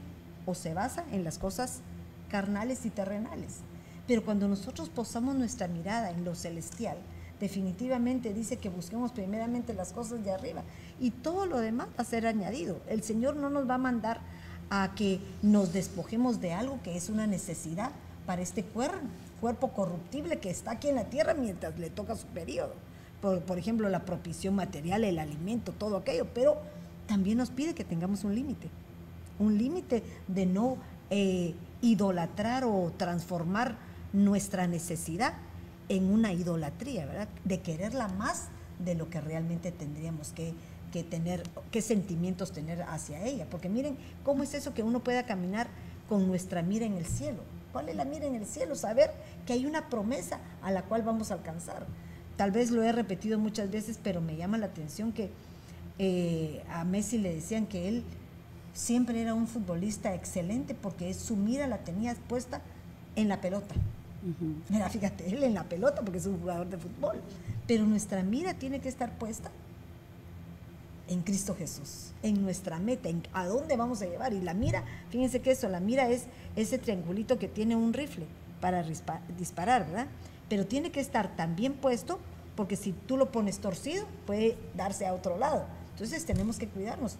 [0.47, 1.81] o se basa en las cosas
[2.31, 3.59] carnales y terrenales.
[4.11, 6.97] Pero cuando nosotros posamos nuestra mirada en lo celestial,
[7.39, 10.65] definitivamente dice que busquemos primeramente las cosas de arriba
[10.99, 12.81] y todo lo demás va a ser añadido.
[12.89, 14.19] El Señor no nos va a mandar
[14.69, 17.93] a que nos despojemos de algo que es una necesidad
[18.27, 22.73] para este cuerpo, corruptible que está aquí en la tierra mientras le toca su periodo.
[23.21, 26.57] Por, ejemplo, la propisión material, el alimento, todo aquello, pero
[27.07, 28.71] también nos pide que tengamos un límite,
[29.39, 30.79] un límite de no
[31.11, 35.35] eh, idolatrar o transformar nuestra necesidad
[35.89, 37.29] en una idolatría, ¿verdad?
[37.45, 38.49] De quererla más
[38.79, 40.55] de lo que realmente tendríamos que,
[40.93, 43.47] que tener, qué sentimientos tener hacia ella.
[43.51, 45.69] Porque miren, ¿cómo es eso que uno pueda caminar
[46.09, 47.39] con nuestra mira en el cielo?
[47.73, 48.75] ¿Cuál es la mira en el cielo?
[48.75, 49.11] Saber
[49.47, 51.87] que hay una promesa a la cual vamos a alcanzar.
[52.37, 55.31] Tal vez lo he repetido muchas veces, pero me llama la atención que
[55.99, 58.05] eh, a Messi le decían que él
[58.73, 62.63] siempre era un futbolista excelente porque su mira la tenía puesta
[63.17, 63.75] en la pelota.
[64.69, 67.21] Mira, fíjate, él en la pelota porque es un jugador de fútbol.
[67.67, 69.51] Pero nuestra mira tiene que estar puesta
[71.09, 74.33] en Cristo Jesús, en nuestra meta, en a dónde vamos a llevar.
[74.33, 78.27] Y la mira, fíjense que eso, la mira es ese triangulito que tiene un rifle
[78.61, 78.85] para
[79.39, 80.07] disparar, ¿verdad?
[80.49, 82.21] Pero tiene que estar tan bien puesto
[82.55, 85.65] porque si tú lo pones torcido puede darse a otro lado.
[85.93, 87.17] Entonces tenemos que cuidarnos,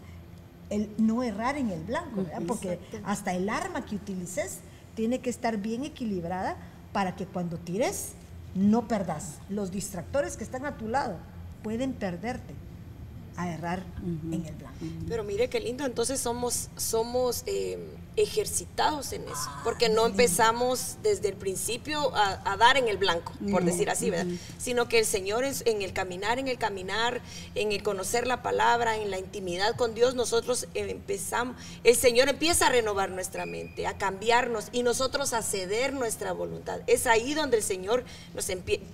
[0.69, 2.43] el no errar en el blanco, ¿verdad?
[2.47, 4.61] Porque hasta el arma que utilices
[4.95, 6.57] tiene que estar bien equilibrada
[6.93, 8.13] para que cuando tires
[8.55, 9.39] no perdas.
[9.49, 11.17] Los distractores que están a tu lado
[11.63, 12.55] pueden perderte
[13.37, 14.79] a errar en el blanco.
[15.09, 17.79] Pero mire qué lindo, entonces somos, somos eh,
[18.23, 23.65] ejercitados en eso, porque no empezamos desde el principio a, dar en el blanco, por
[23.65, 24.33] decir así, ¿verdad?
[24.59, 27.21] Sino que el Señor es, en el caminar, en el caminar,
[27.55, 32.67] en el conocer la palabra, en la intimidad con Dios, nosotros empezamos, el Señor empieza
[32.67, 36.81] a renovar nuestra mente, a cambiarnos y nosotros a ceder nuestra voluntad.
[36.87, 38.05] Es ahí donde el Señor
[38.35, 38.85] nos empieza,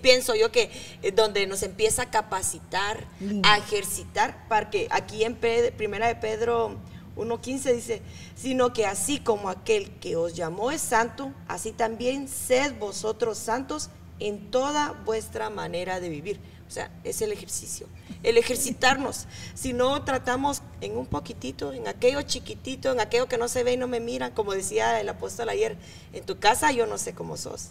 [0.00, 0.70] pienso yo que
[1.02, 3.04] eh, donde nos empieza a capacitar,
[3.42, 6.76] a ejercitar, para que aquí en Primera de Pedro
[7.16, 8.02] 1.15 dice,
[8.34, 13.90] sino que así como aquel que os llamó es santo, así también sed vosotros santos
[14.20, 16.40] en toda vuestra manera de vivir.
[16.68, 17.86] O sea, es el ejercicio,
[18.22, 19.26] el ejercitarnos.
[19.54, 23.72] Si no tratamos en un poquitito, en aquello chiquitito, en aquello que no se ve
[23.72, 25.76] y no me mira, como decía el apóstol ayer,
[26.12, 27.70] en tu casa yo no sé cómo sos,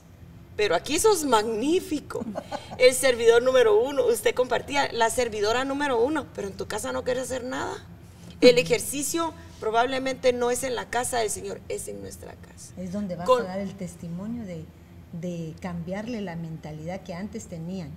[0.56, 2.26] pero aquí sos magnífico.
[2.78, 7.04] El servidor número uno, usted compartía, la servidora número uno, pero en tu casa no
[7.04, 7.86] quieres hacer nada.
[8.42, 12.74] El ejercicio probablemente no es en la casa del Señor, es en nuestra casa.
[12.78, 14.66] Es donde vas a dar el testimonio de,
[15.62, 17.90] cambiarle la mentalidad que antes tenían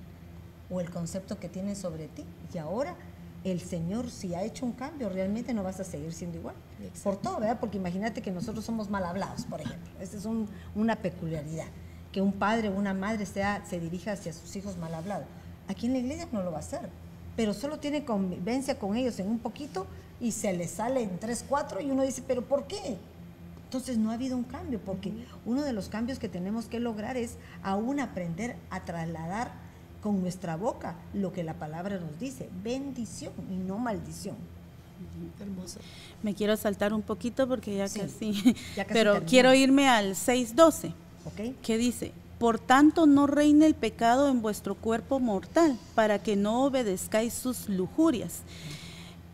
[0.71, 2.25] o el concepto que tienen sobre ti.
[2.55, 2.97] Y ahora
[3.45, 6.55] el Señor, si ha hecho un cambio, realmente no vas a seguir siendo igual.
[7.03, 7.59] Por todo, ¿verdad?
[7.61, 9.91] Porque imagínate que nosotros somos mal hablados, por ejemplo.
[10.01, 10.27] Esa es
[10.75, 11.67] una peculiaridad.
[12.13, 15.27] Que un padre o una madre sea, se dirija hacia sus hijos mal hablados.
[15.67, 16.89] Aquí en la iglesia no lo va a hacer.
[17.37, 19.87] Pero solo tiene convivencia con ellos en un poquito
[20.21, 22.99] y se le sale en 3, 4 y uno dice, pero ¿por qué?
[23.65, 25.13] Entonces no ha habido un cambio, porque
[25.45, 29.53] uno de los cambios que tenemos que lograr es aún aprender a trasladar
[30.03, 34.37] con nuestra boca lo que la palabra nos dice, bendición y no maldición.
[35.39, 35.79] Hermoso.
[36.23, 38.57] Me quiero saltar un poquito porque ya casi,
[38.89, 40.93] pero quiero irme al 6.12,
[41.27, 41.57] okay.
[41.63, 46.65] que dice, por tanto no reine el pecado en vuestro cuerpo mortal, para que no
[46.65, 48.43] obedezcáis sus lujurias.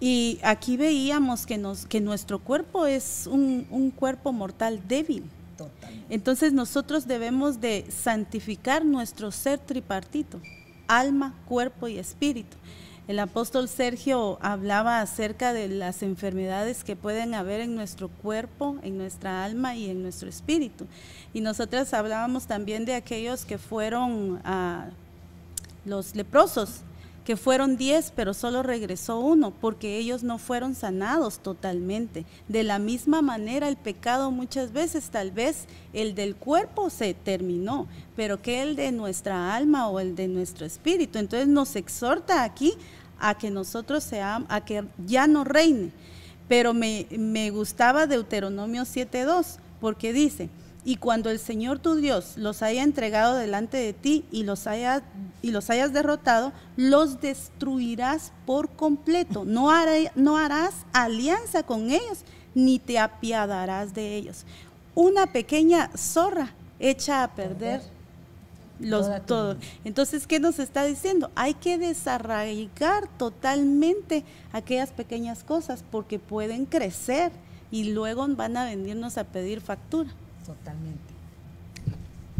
[0.00, 5.24] Y aquí veíamos que, nos, que nuestro cuerpo es un, cuerpo mortal débil.
[6.10, 10.40] Entonces nosotros debemos de santificar nuestro ser tripartito,
[10.88, 12.56] alma, cuerpo y espíritu.
[13.06, 18.96] El apóstol Sergio hablaba acerca de las enfermedades que pueden haber en nuestro cuerpo, en
[18.96, 20.86] nuestra alma y en nuestro espíritu.
[21.34, 24.88] Y nosotras hablábamos también de aquellos que fueron a
[25.84, 26.80] los leprosos,
[27.24, 32.26] que fueron diez, pero solo regresó uno, porque ellos no fueron sanados totalmente.
[32.48, 37.88] De la misma manera, el pecado muchas veces, tal vez el del cuerpo se terminó,
[38.14, 41.18] pero que el de nuestra alma o el de nuestro espíritu.
[41.18, 42.74] Entonces nos exhorta aquí
[43.18, 45.92] a que nosotros seamos, a que ya no reine.
[46.46, 50.50] Pero me, me gustaba Deuteronomio 7.2, porque dice,
[50.84, 55.02] y cuando el Señor tu Dios los haya entregado delante de ti y los, haya,
[55.40, 59.44] y los hayas derrotado, los destruirás por completo.
[59.44, 59.70] No,
[60.14, 62.24] no harás alianza con ellos,
[62.54, 64.44] ni te apiadarás de ellos.
[64.94, 67.80] Una pequeña zorra echa a perder
[68.78, 69.56] los, todo.
[69.84, 71.30] Entonces, ¿qué nos está diciendo?
[71.34, 77.32] Hay que desarraigar totalmente aquellas pequeñas cosas porque pueden crecer
[77.70, 80.10] y luego van a venirnos a pedir factura.
[80.46, 81.02] Totalmente.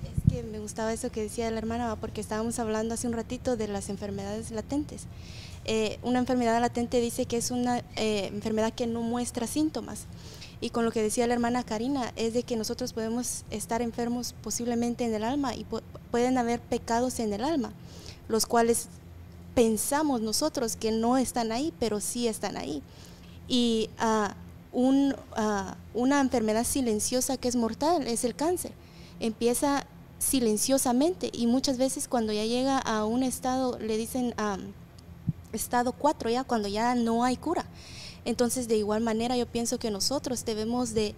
[0.05, 3.57] Es que me gustaba eso que decía la hermana, porque estábamos hablando hace un ratito
[3.57, 5.07] de las enfermedades latentes.
[5.65, 10.07] Eh, una enfermedad latente dice que es una eh, enfermedad que no muestra síntomas.
[10.61, 14.35] Y con lo que decía la hermana Karina, es de que nosotros podemos estar enfermos
[14.43, 15.67] posiblemente en el alma y
[16.11, 17.73] pueden haber pecados en el alma,
[18.29, 18.89] los cuales
[19.55, 22.83] pensamos nosotros que no están ahí, pero sí están ahí.
[23.47, 24.33] Y uh,
[24.75, 28.72] un, ah, una enfermedad silenciosa que es mortal, es el cáncer.
[29.20, 29.87] Empieza
[30.18, 34.35] silenciosamente y muchas veces cuando ya llega a un estado, le dicen
[35.53, 37.64] estado 4 ya, cuando ya no hay cura.
[38.25, 41.14] Entonces de igual manera yo pienso que nosotros debemos de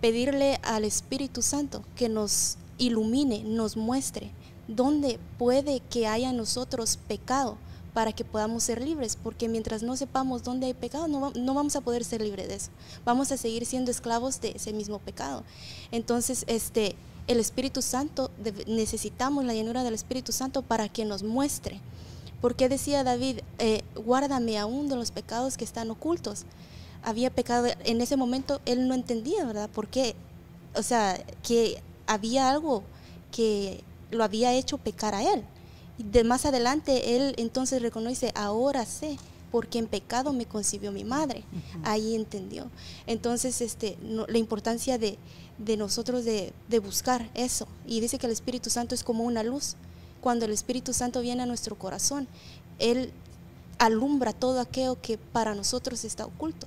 [0.00, 4.30] pedirle al Espíritu Santo que nos ilumine, nos muestre
[4.68, 7.58] dónde puede que haya nosotros pecado
[7.94, 11.80] para que podamos ser libres, porque mientras no sepamos dónde hay pecado, no, vamos a
[11.80, 12.70] poder ser libres de eso.
[13.04, 15.44] Vamos a seguir siendo esclavos de ese mismo pecado.
[15.92, 16.96] Entonces, este,
[17.28, 18.32] el Espíritu Santo,
[18.66, 21.80] necesitamos la llenura del Espíritu Santo para que nos muestre.
[22.40, 26.44] Porque decía David, eh, guárdame aún de los pecados que están ocultos.
[27.04, 29.70] Había pecado, en ese momento él no entendía, ¿verdad?
[29.70, 30.16] ¿Por qué?
[30.74, 32.82] O sea, que había algo
[33.30, 35.44] que lo había hecho pecar a él.
[35.98, 39.16] Y de más adelante él entonces reconoce, ahora sé,
[39.54, 41.44] porque en pecado me concibió mi madre.
[41.84, 42.70] Ahí entendió.
[43.06, 45.16] Entonces, este, la importancia de,
[45.76, 47.68] nosotros de, buscar eso.
[47.86, 49.76] Y dice que el Espíritu Santo es como una luz.
[50.20, 52.26] Cuando el Espíritu Santo viene a nuestro corazón,
[52.80, 53.12] Él
[53.78, 56.66] alumbra todo aquello que para nosotros está oculto.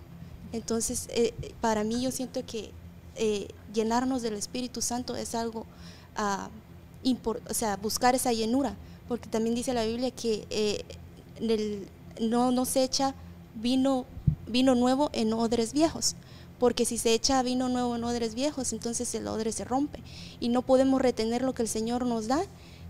[0.54, 2.72] Entonces, eh, para mí yo siento que
[3.16, 5.66] eh, llenarnos del Espíritu Santo es algo,
[6.16, 6.50] ah,
[7.04, 8.78] o sea, buscar esa llenura,
[9.08, 10.84] porque también dice la Biblia que eh,
[12.22, 13.16] no, no se echa
[13.56, 14.06] vino,
[14.48, 16.16] vino nuevo en odres viejos,
[16.60, 20.00] porque si se echa vino nuevo en odres viejos, entonces el odre se rompe
[20.40, 22.44] y no podemos retener lo que el Señor nos da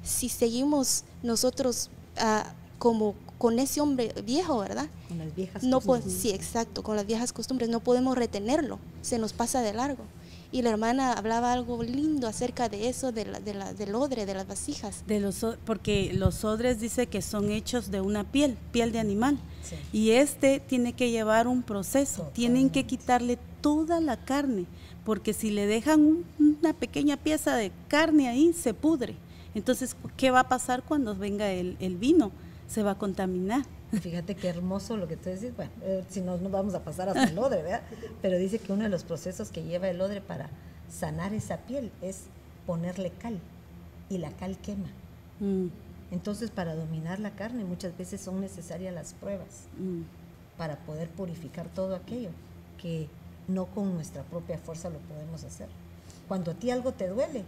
[0.03, 4.87] si seguimos nosotros ah, como con ese hombre viejo, ¿verdad?
[5.07, 6.21] Con las viejas no costumbres.
[6.21, 7.69] Sí, exacto, con las viejas costumbres.
[7.69, 10.03] No podemos retenerlo, se nos pasa de largo.
[10.51, 14.25] Y la hermana hablaba algo lindo acerca de eso, de la, de la, del odre,
[14.25, 15.03] de las vasijas.
[15.05, 19.37] De los, porque los odres dice que son hechos de una piel, piel de animal.
[19.91, 24.65] Y este tiene que llevar un proceso, tienen que quitarle toda la carne,
[25.03, 29.15] porque si le dejan una pequeña pieza de carne ahí, se pudre.
[29.55, 32.31] Entonces, ¿qué va a pasar cuando venga el, el vino?
[32.67, 33.63] Se va a contaminar.
[33.91, 35.55] Fíjate qué hermoso lo que tú decís.
[35.55, 37.83] Bueno, eh, si no, no vamos a pasar hasta el odre, ¿verdad?
[38.21, 40.49] Pero dice que uno de los procesos que lleva el odre para
[40.89, 42.23] sanar esa piel es
[42.65, 43.39] ponerle cal.
[44.09, 44.89] Y la cal quema.
[45.39, 45.67] Mm.
[46.11, 50.01] Entonces, para dominar la carne, muchas veces son necesarias las pruebas mm.
[50.57, 52.29] para poder purificar todo aquello
[52.81, 53.07] que
[53.47, 55.67] no con nuestra propia fuerza lo podemos hacer.
[56.27, 57.43] Cuando a ti algo te duele,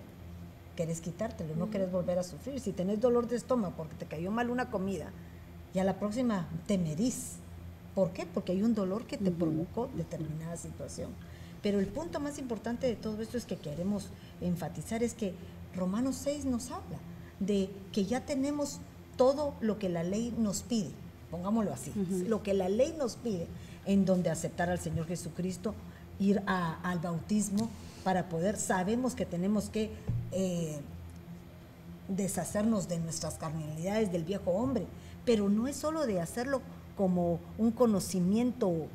[0.76, 2.60] quieres quitártelo, no quieres volver a sufrir.
[2.60, 5.12] Si tenés dolor de estómago porque te cayó mal una comida,
[5.74, 7.34] y a la próxima te medís.
[7.96, 8.26] ¿Por qué?
[8.26, 11.12] Porque hay un dolor que te provocó determinada situación.
[11.62, 14.08] Pero el punto más importante de todo esto es que queremos
[14.42, 15.34] enfatizar es que
[15.76, 16.98] Romanos 6 nos habla
[17.40, 18.80] de que ya tenemos
[19.18, 20.92] todo lo que la ley nos pide,
[21.30, 21.92] pongámoslo así,
[22.28, 23.48] lo que la ley nos pide,
[23.86, 25.74] en donde aceptar al Señor Jesucristo,
[26.20, 27.70] ir al bautismo
[28.04, 29.92] para poder, sabemos que tenemos que
[30.32, 30.80] eh,
[32.08, 34.86] deshacernos de nuestras carnalidades del viejo hombre,
[35.30, 36.60] pero no es solo de hacerlo
[36.98, 38.88] como un conocimiento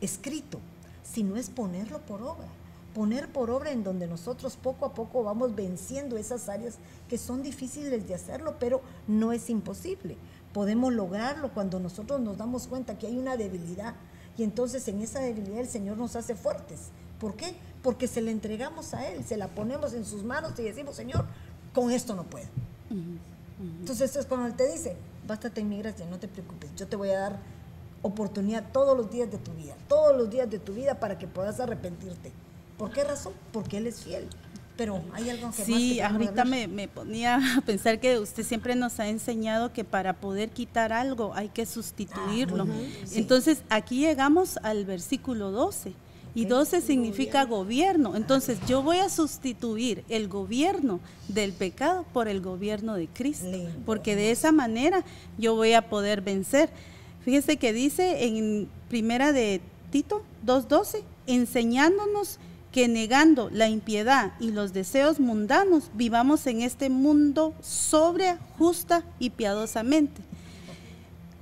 [0.00, 0.58] escrito,
[1.04, 2.48] sino es ponerlo por obra.
[2.96, 7.44] Poner por obra en donde nosotros poco a poco vamos venciendo esas áreas que son
[7.44, 10.16] difíciles de hacerlo, pero no es imposible.
[10.52, 13.94] Podemos lograrlo cuando nosotros nos damos cuenta que hay una debilidad
[14.36, 16.88] y entonces en esa debilidad el Señor nos hace fuertes.
[17.20, 17.54] ¿Por qué?
[17.84, 21.24] Porque se le entregamos a Él, se la ponemos en sus manos y decimos, Señor,
[21.72, 22.48] con esto no puedo.
[23.78, 24.96] Entonces es cuando Él te dice,
[25.28, 27.38] bástate en mi gracia, no te preocupes, yo te voy a dar
[28.02, 31.28] oportunidad todos los días de tu vida, todos los días de tu vida para que
[31.28, 32.32] puedas arrepentirte.
[32.76, 33.34] ¿Por qué razón?
[33.52, 34.28] Porque Él es fiel.
[34.76, 39.00] Pero hay algo que sí, ahorita me, me, ponía a pensar que usted siempre nos
[39.00, 42.64] ha enseñado que para poder quitar algo hay que sustituirlo.
[42.64, 45.94] Ah, Entonces aquí llegamos al versículo 12
[46.38, 48.14] y 12 significa gobierno.
[48.14, 54.14] Entonces yo voy a sustituir el gobierno del pecado por el gobierno de Cristo, porque
[54.14, 55.04] de esa manera
[55.36, 56.70] yo voy a poder vencer.
[57.24, 59.60] Fíjese que dice en primera de
[59.90, 62.38] Tito 2.12, enseñándonos
[62.70, 69.30] que negando la impiedad y los deseos mundanos, vivamos en este mundo sobria, justa y
[69.30, 70.22] piadosamente.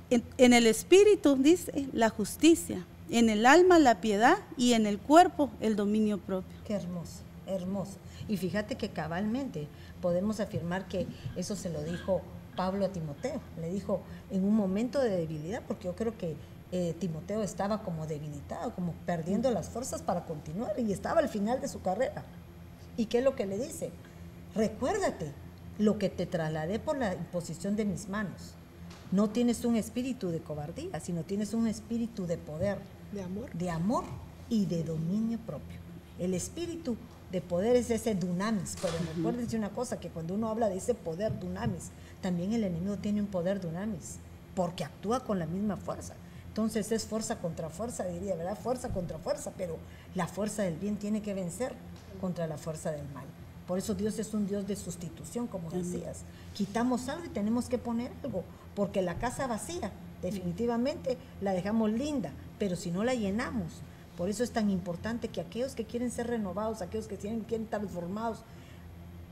[0.09, 4.99] En, en el espíritu dice la justicia, en el alma la piedad y en el
[4.99, 6.57] cuerpo el dominio propio.
[6.65, 7.97] Qué hermoso, hermoso.
[8.27, 9.67] Y fíjate que cabalmente
[10.01, 12.21] podemos afirmar que eso se lo dijo
[12.55, 13.39] Pablo a Timoteo.
[13.59, 16.35] Le dijo en un momento de debilidad, porque yo creo que
[16.71, 21.61] eh, Timoteo estaba como debilitado, como perdiendo las fuerzas para continuar y estaba al final
[21.61, 22.25] de su carrera.
[22.97, 23.91] ¿Y qué es lo que le dice?
[24.53, 25.31] Recuérdate
[25.77, 28.53] lo que te trasladé por la imposición de mis manos.
[29.11, 32.79] No tienes un espíritu de cobardía, sino tienes un espíritu de poder
[33.11, 33.51] de amor.
[33.53, 34.03] De amor
[34.49, 35.77] y de dominio propio.
[36.19, 36.97] El espíritu
[37.31, 40.93] de poder es ese dunamis, pero recuérdense una cosa, que cuando uno habla de ese
[40.93, 41.91] poder dunamis,
[42.21, 44.17] también el enemigo tiene un poder dunamis,
[44.55, 46.15] porque actúa con la misma fuerza.
[46.47, 48.57] Entonces es fuerza contra fuerza, diría, ¿verdad?
[48.57, 49.77] Fuerza contra fuerza, pero
[50.15, 51.75] la fuerza del bien tiene que vencer
[52.19, 53.25] contra la fuerza del mal.
[53.67, 56.21] Por eso Dios es un Dios de sustitución, como decías.
[56.55, 58.43] Quitamos algo y tenemos que poner algo,
[58.73, 59.91] porque la casa vacía,
[60.21, 63.81] definitivamente la dejamos linda, pero si no la llenamos,
[64.17, 67.67] por eso es tan importante que aquellos que quieren ser renovados, aquellos que quieren, quieren
[67.67, 68.39] transformados,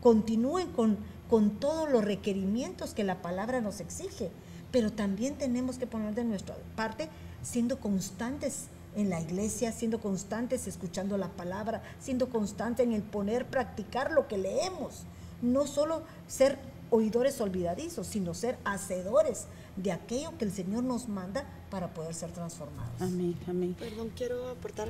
[0.02, 0.98] continúen con,
[1.30, 4.30] con todos los requerimientos que la palabra nos exige,
[4.72, 7.10] pero también tenemos que poner de nuestra parte
[7.42, 8.66] siendo constantes
[8.96, 14.28] en la iglesia, siendo constantes escuchando la palabra, siendo constantes en el poner, practicar lo
[14.28, 15.04] que leemos,
[15.42, 16.58] no solo ser
[16.92, 21.46] oidores olvidadizos, sino ser hacedores de aquello que el Señor nos manda
[21.76, 23.02] para poder ser transformados.
[23.02, 23.76] Amén, amén.
[23.78, 24.88] Perdón, quiero aportar.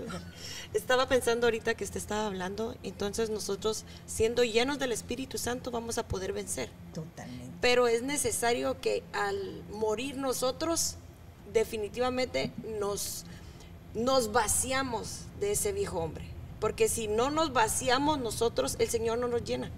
[0.75, 5.97] Estaba pensando ahorita que usted estaba hablando, entonces nosotros siendo llenos del Espíritu Santo vamos
[5.97, 6.69] a poder vencer.
[6.93, 7.57] Totalmente.
[7.59, 10.97] Pero es necesario que al morir nosotros
[11.51, 13.25] definitivamente nos,
[13.95, 16.25] nos vaciamos de ese viejo hombre.
[16.59, 19.71] Porque si no nos vaciamos nosotros, el Señor no nos llena.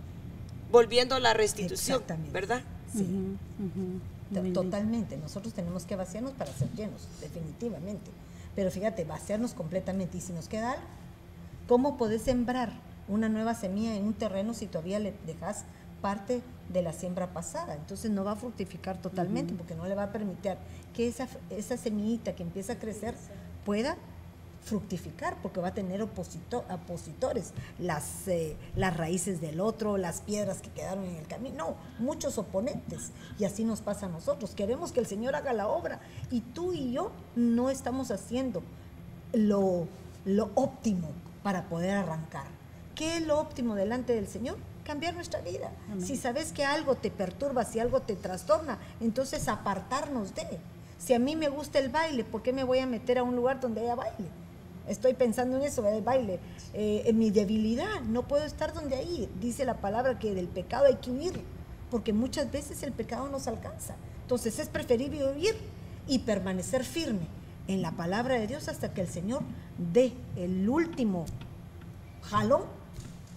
[0.73, 2.31] Volviendo a la restitución, Exactamente.
[2.33, 2.63] ¿verdad?
[2.91, 3.07] Sí.
[4.53, 5.17] Totalmente.
[5.17, 8.11] Nosotros tenemos que vaciarnos para ser llenos, definitivamente.
[8.55, 10.17] Pero fíjate, vaciarnos completamente.
[10.17, 10.85] Y si nos queda algo,
[11.67, 12.71] ¿cómo podés sembrar
[13.07, 15.63] una nueva semilla en un terreno si todavía le dejas
[16.01, 16.41] parte
[16.73, 17.75] de la siembra pasada?
[17.75, 20.55] Entonces no va a fructificar totalmente porque no le va a permitir
[20.93, 23.15] que esa, esa semillita que empieza a crecer
[23.65, 23.97] pueda
[24.67, 30.61] fructificar porque va a tener oposito- opositores, las, eh, las raíces del otro, las piedras
[30.61, 33.11] que quedaron en el camino, no, muchos oponentes.
[33.39, 34.51] Y así nos pasa a nosotros.
[34.55, 35.99] Queremos que el Señor haga la obra
[36.29, 38.61] y tú y yo no estamos haciendo
[39.33, 39.87] lo,
[40.25, 41.09] lo óptimo
[41.43, 42.45] para poder arrancar.
[42.95, 44.57] ¿Qué es lo óptimo delante del Señor?
[44.83, 45.71] Cambiar nuestra vida.
[45.99, 50.45] Si sabes que algo te perturba, si algo te trastorna, entonces apartarnos de.
[50.97, 53.35] Si a mí me gusta el baile, ¿por qué me voy a meter a un
[53.35, 54.27] lugar donde haya baile?
[54.87, 56.39] Estoy pensando en eso, el baile.
[56.73, 59.29] Eh, en mi debilidad, no puedo estar donde ahí.
[59.41, 61.39] Dice la palabra que del pecado hay que huir,
[61.91, 63.95] porque muchas veces el pecado nos alcanza.
[64.23, 65.55] Entonces es preferible huir
[66.07, 67.27] y permanecer firme
[67.67, 69.41] en la palabra de Dios hasta que el Señor
[69.93, 71.25] dé el último
[72.23, 72.63] jalón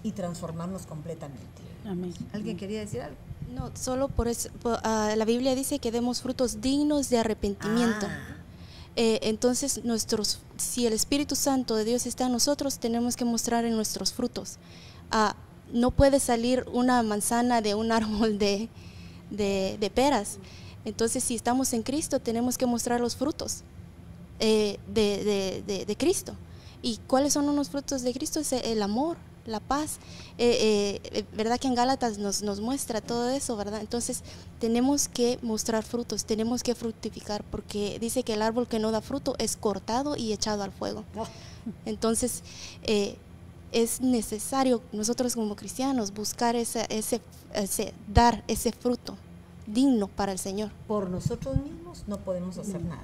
[0.03, 1.45] y transformarnos completamente.
[1.87, 2.13] Amén.
[2.33, 3.17] ¿Alguien quería decir algo?
[3.55, 8.07] No, solo por eso, por- ah, la Biblia dice que demos frutos dignos de arrepentimiento.
[8.09, 8.37] Ah.
[8.97, 13.65] Eh, entonces, nuestros, si el Espíritu Santo de Dios está en nosotros, tenemos que mostrar
[13.65, 14.57] en nuestros frutos.
[15.11, 15.37] Ah,
[15.73, 18.69] no puede salir una manzana de un árbol de,
[19.31, 20.39] de- peras.
[20.85, 23.63] Entonces, si estamos en Cristo, tenemos que mostrar los frutos
[24.41, 26.35] eh, de, de- Cristo.
[26.83, 28.41] ¿Y cuáles son los frutos de Cristo?
[28.41, 29.99] Es el amor, la paz.
[30.39, 33.81] Eh, eh, eh, ¿Verdad que en Gálatas nos, nos muestra todo eso, verdad?
[33.81, 34.23] Entonces
[34.59, 39.01] tenemos que mostrar frutos, tenemos que fructificar, porque dice que el árbol que no da
[39.01, 41.05] fruto es cortado y echado al fuego.
[41.15, 41.25] No.
[41.87, 42.43] Entonces,
[42.83, 43.17] eh,
[43.73, 47.21] es necesario nosotros como cristianos buscar ese, ese,
[47.55, 49.17] ese- dar ese fruto
[49.67, 50.71] digno para el Señor.
[50.89, 53.03] por nosotros mismos no podemos hacer nada.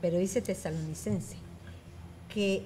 [0.00, 1.36] Pero dice Tesalonicense
[2.34, 2.64] que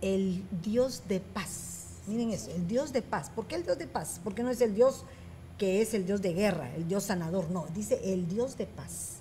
[0.00, 1.71] el Dios de paz,
[2.06, 4.20] miren eso, el Dios de paz, ¿por qué el Dios de paz?
[4.22, 5.04] Porque no es el Dios
[5.58, 9.18] que es el Dios de guerra, el Dios sanador, no, dice el Dios de paz.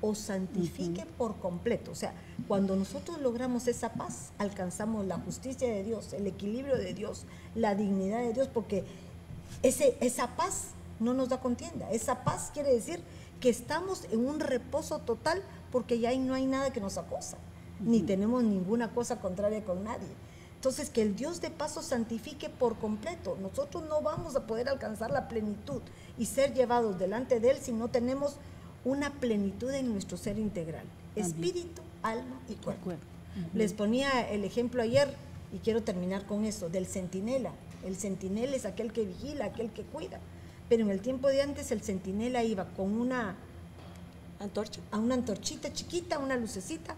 [0.00, 1.92] O santifique por completo.
[1.92, 2.12] O sea,
[2.48, 7.24] cuando nosotros logramos esa paz, alcanzamos la justicia de Dios, el equilibrio de Dios,
[7.54, 8.84] la dignidad de Dios, porque
[9.62, 11.90] ese, esa paz no nos da contienda.
[11.90, 13.00] Esa paz quiere decir
[13.40, 17.38] que estamos en un reposo total porque ya ahí no hay nada que nos acosa,
[17.80, 20.08] ni tenemos ninguna cosa contraria con nadie.
[20.62, 23.36] Entonces, que el Dios de paz os santifique por completo.
[23.42, 25.82] Nosotros no vamos a poder alcanzar la plenitud
[26.16, 28.36] y ser llevados delante de Él si no tenemos
[28.84, 30.84] una plenitud en nuestro ser integral.
[31.16, 32.84] Espíritu, alma y cuerpo.
[32.84, 33.04] cuerpo.
[33.54, 35.12] Les ponía el ejemplo ayer
[35.52, 37.50] y quiero terminar con eso, del centinela.
[37.84, 40.20] El centinela es aquel que vigila, aquel que cuida.
[40.68, 43.34] Pero en el tiempo de antes el centinela iba con una,
[44.38, 44.80] Antorcha.
[44.92, 46.94] a una antorchita chiquita, una lucecita,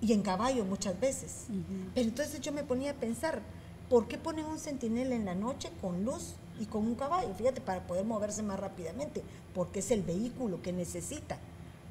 [0.00, 1.46] y en caballo muchas veces.
[1.94, 3.42] Pero entonces yo me ponía a pensar,
[3.88, 7.34] ¿por qué ponen un centinela en la noche con luz y con un caballo?
[7.34, 9.22] Fíjate, para poder moverse más rápidamente,
[9.54, 11.38] porque es el vehículo que necesita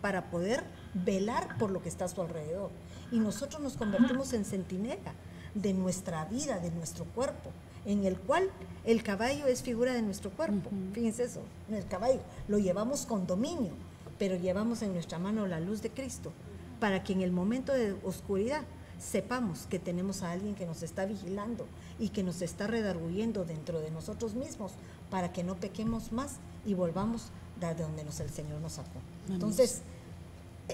[0.02, 2.70] para poder velar por lo que está a su alrededor.
[3.12, 5.14] Y nosotros nos convertimos en centinela
[5.54, 7.50] de nuestra vida, de nuestro cuerpo,
[7.86, 8.50] en el cual
[8.86, 10.70] el caballo es figura de nuestro cuerpo.
[10.94, 11.42] Fíjense eso,
[11.72, 13.72] el caballo lo llevamos con dominio,
[14.20, 16.32] pero llevamos en nuestra mano la luz de Cristo
[16.80, 18.64] para que en el momento de oscuridad
[19.00, 21.68] sepamos que tenemos a alguien que nos está vigilando
[22.00, 24.72] y que nos está redarguyendo dentro de nosotros mismos
[25.10, 29.00] para que no pequemos más y volvamos de donde nos, el Señor nos sacó.
[29.30, 29.82] Entonces,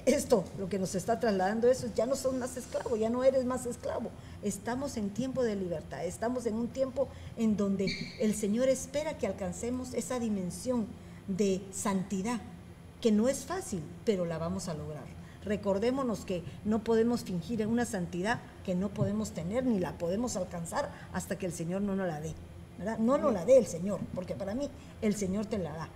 [0.06, 3.46] esto, lo que nos está trasladando eso, ya no son más esclavo, ya no eres
[3.46, 4.10] más esclavo.
[4.42, 7.88] Estamos en tiempo de libertad, estamos en un tiempo en donde
[8.20, 10.88] el Señor espera que alcancemos esa dimensión
[11.28, 12.42] de santidad,
[13.02, 15.06] que no es fácil, pero la vamos a lograr.
[15.46, 20.36] Recordémonos que no podemos fingir en una santidad que no podemos tener ni la podemos
[20.36, 22.34] alcanzar hasta que el Señor no nos la dé.
[23.00, 24.70] No nos la dé el Señor, porque para mí
[25.02, 25.90] el Señor te la da.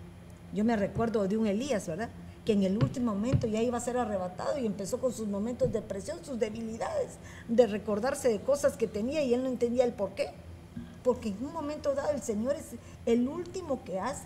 [0.54, 2.10] Yo me recuerdo de un Elías, ¿verdad?
[2.46, 5.72] Que en el último momento ya iba a ser arrebatado y empezó con sus momentos
[5.72, 7.18] de presión, sus debilidades,
[7.48, 10.30] de recordarse de cosas que tenía y él no entendía el por qué.
[11.04, 12.76] Porque en un momento dado el Señor es
[13.06, 14.24] el último que hace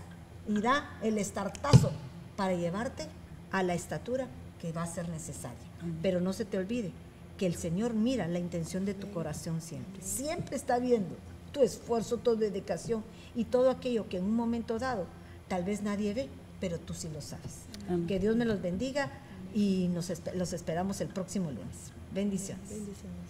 [0.47, 1.91] y da el estartazo
[2.35, 3.07] para llevarte
[3.51, 4.27] a la estatura
[4.61, 5.57] que va a ser necesaria.
[6.03, 6.91] Pero no se te olvide
[7.37, 10.03] que el Señor mira la intención de tu corazón siempre.
[10.03, 11.15] Siempre está viendo
[11.51, 13.03] tu esfuerzo, tu dedicación
[13.35, 15.07] y todo aquello que en un momento dado
[15.47, 17.65] tal vez nadie ve, pero tú sí lo sabes.
[17.87, 18.05] Amén.
[18.05, 19.09] Que Dios me los bendiga.
[19.53, 21.91] y nos los esperamos el próximo lunes.
[22.13, 22.69] Bendiciones.
[22.69, 23.20] Bendiciones.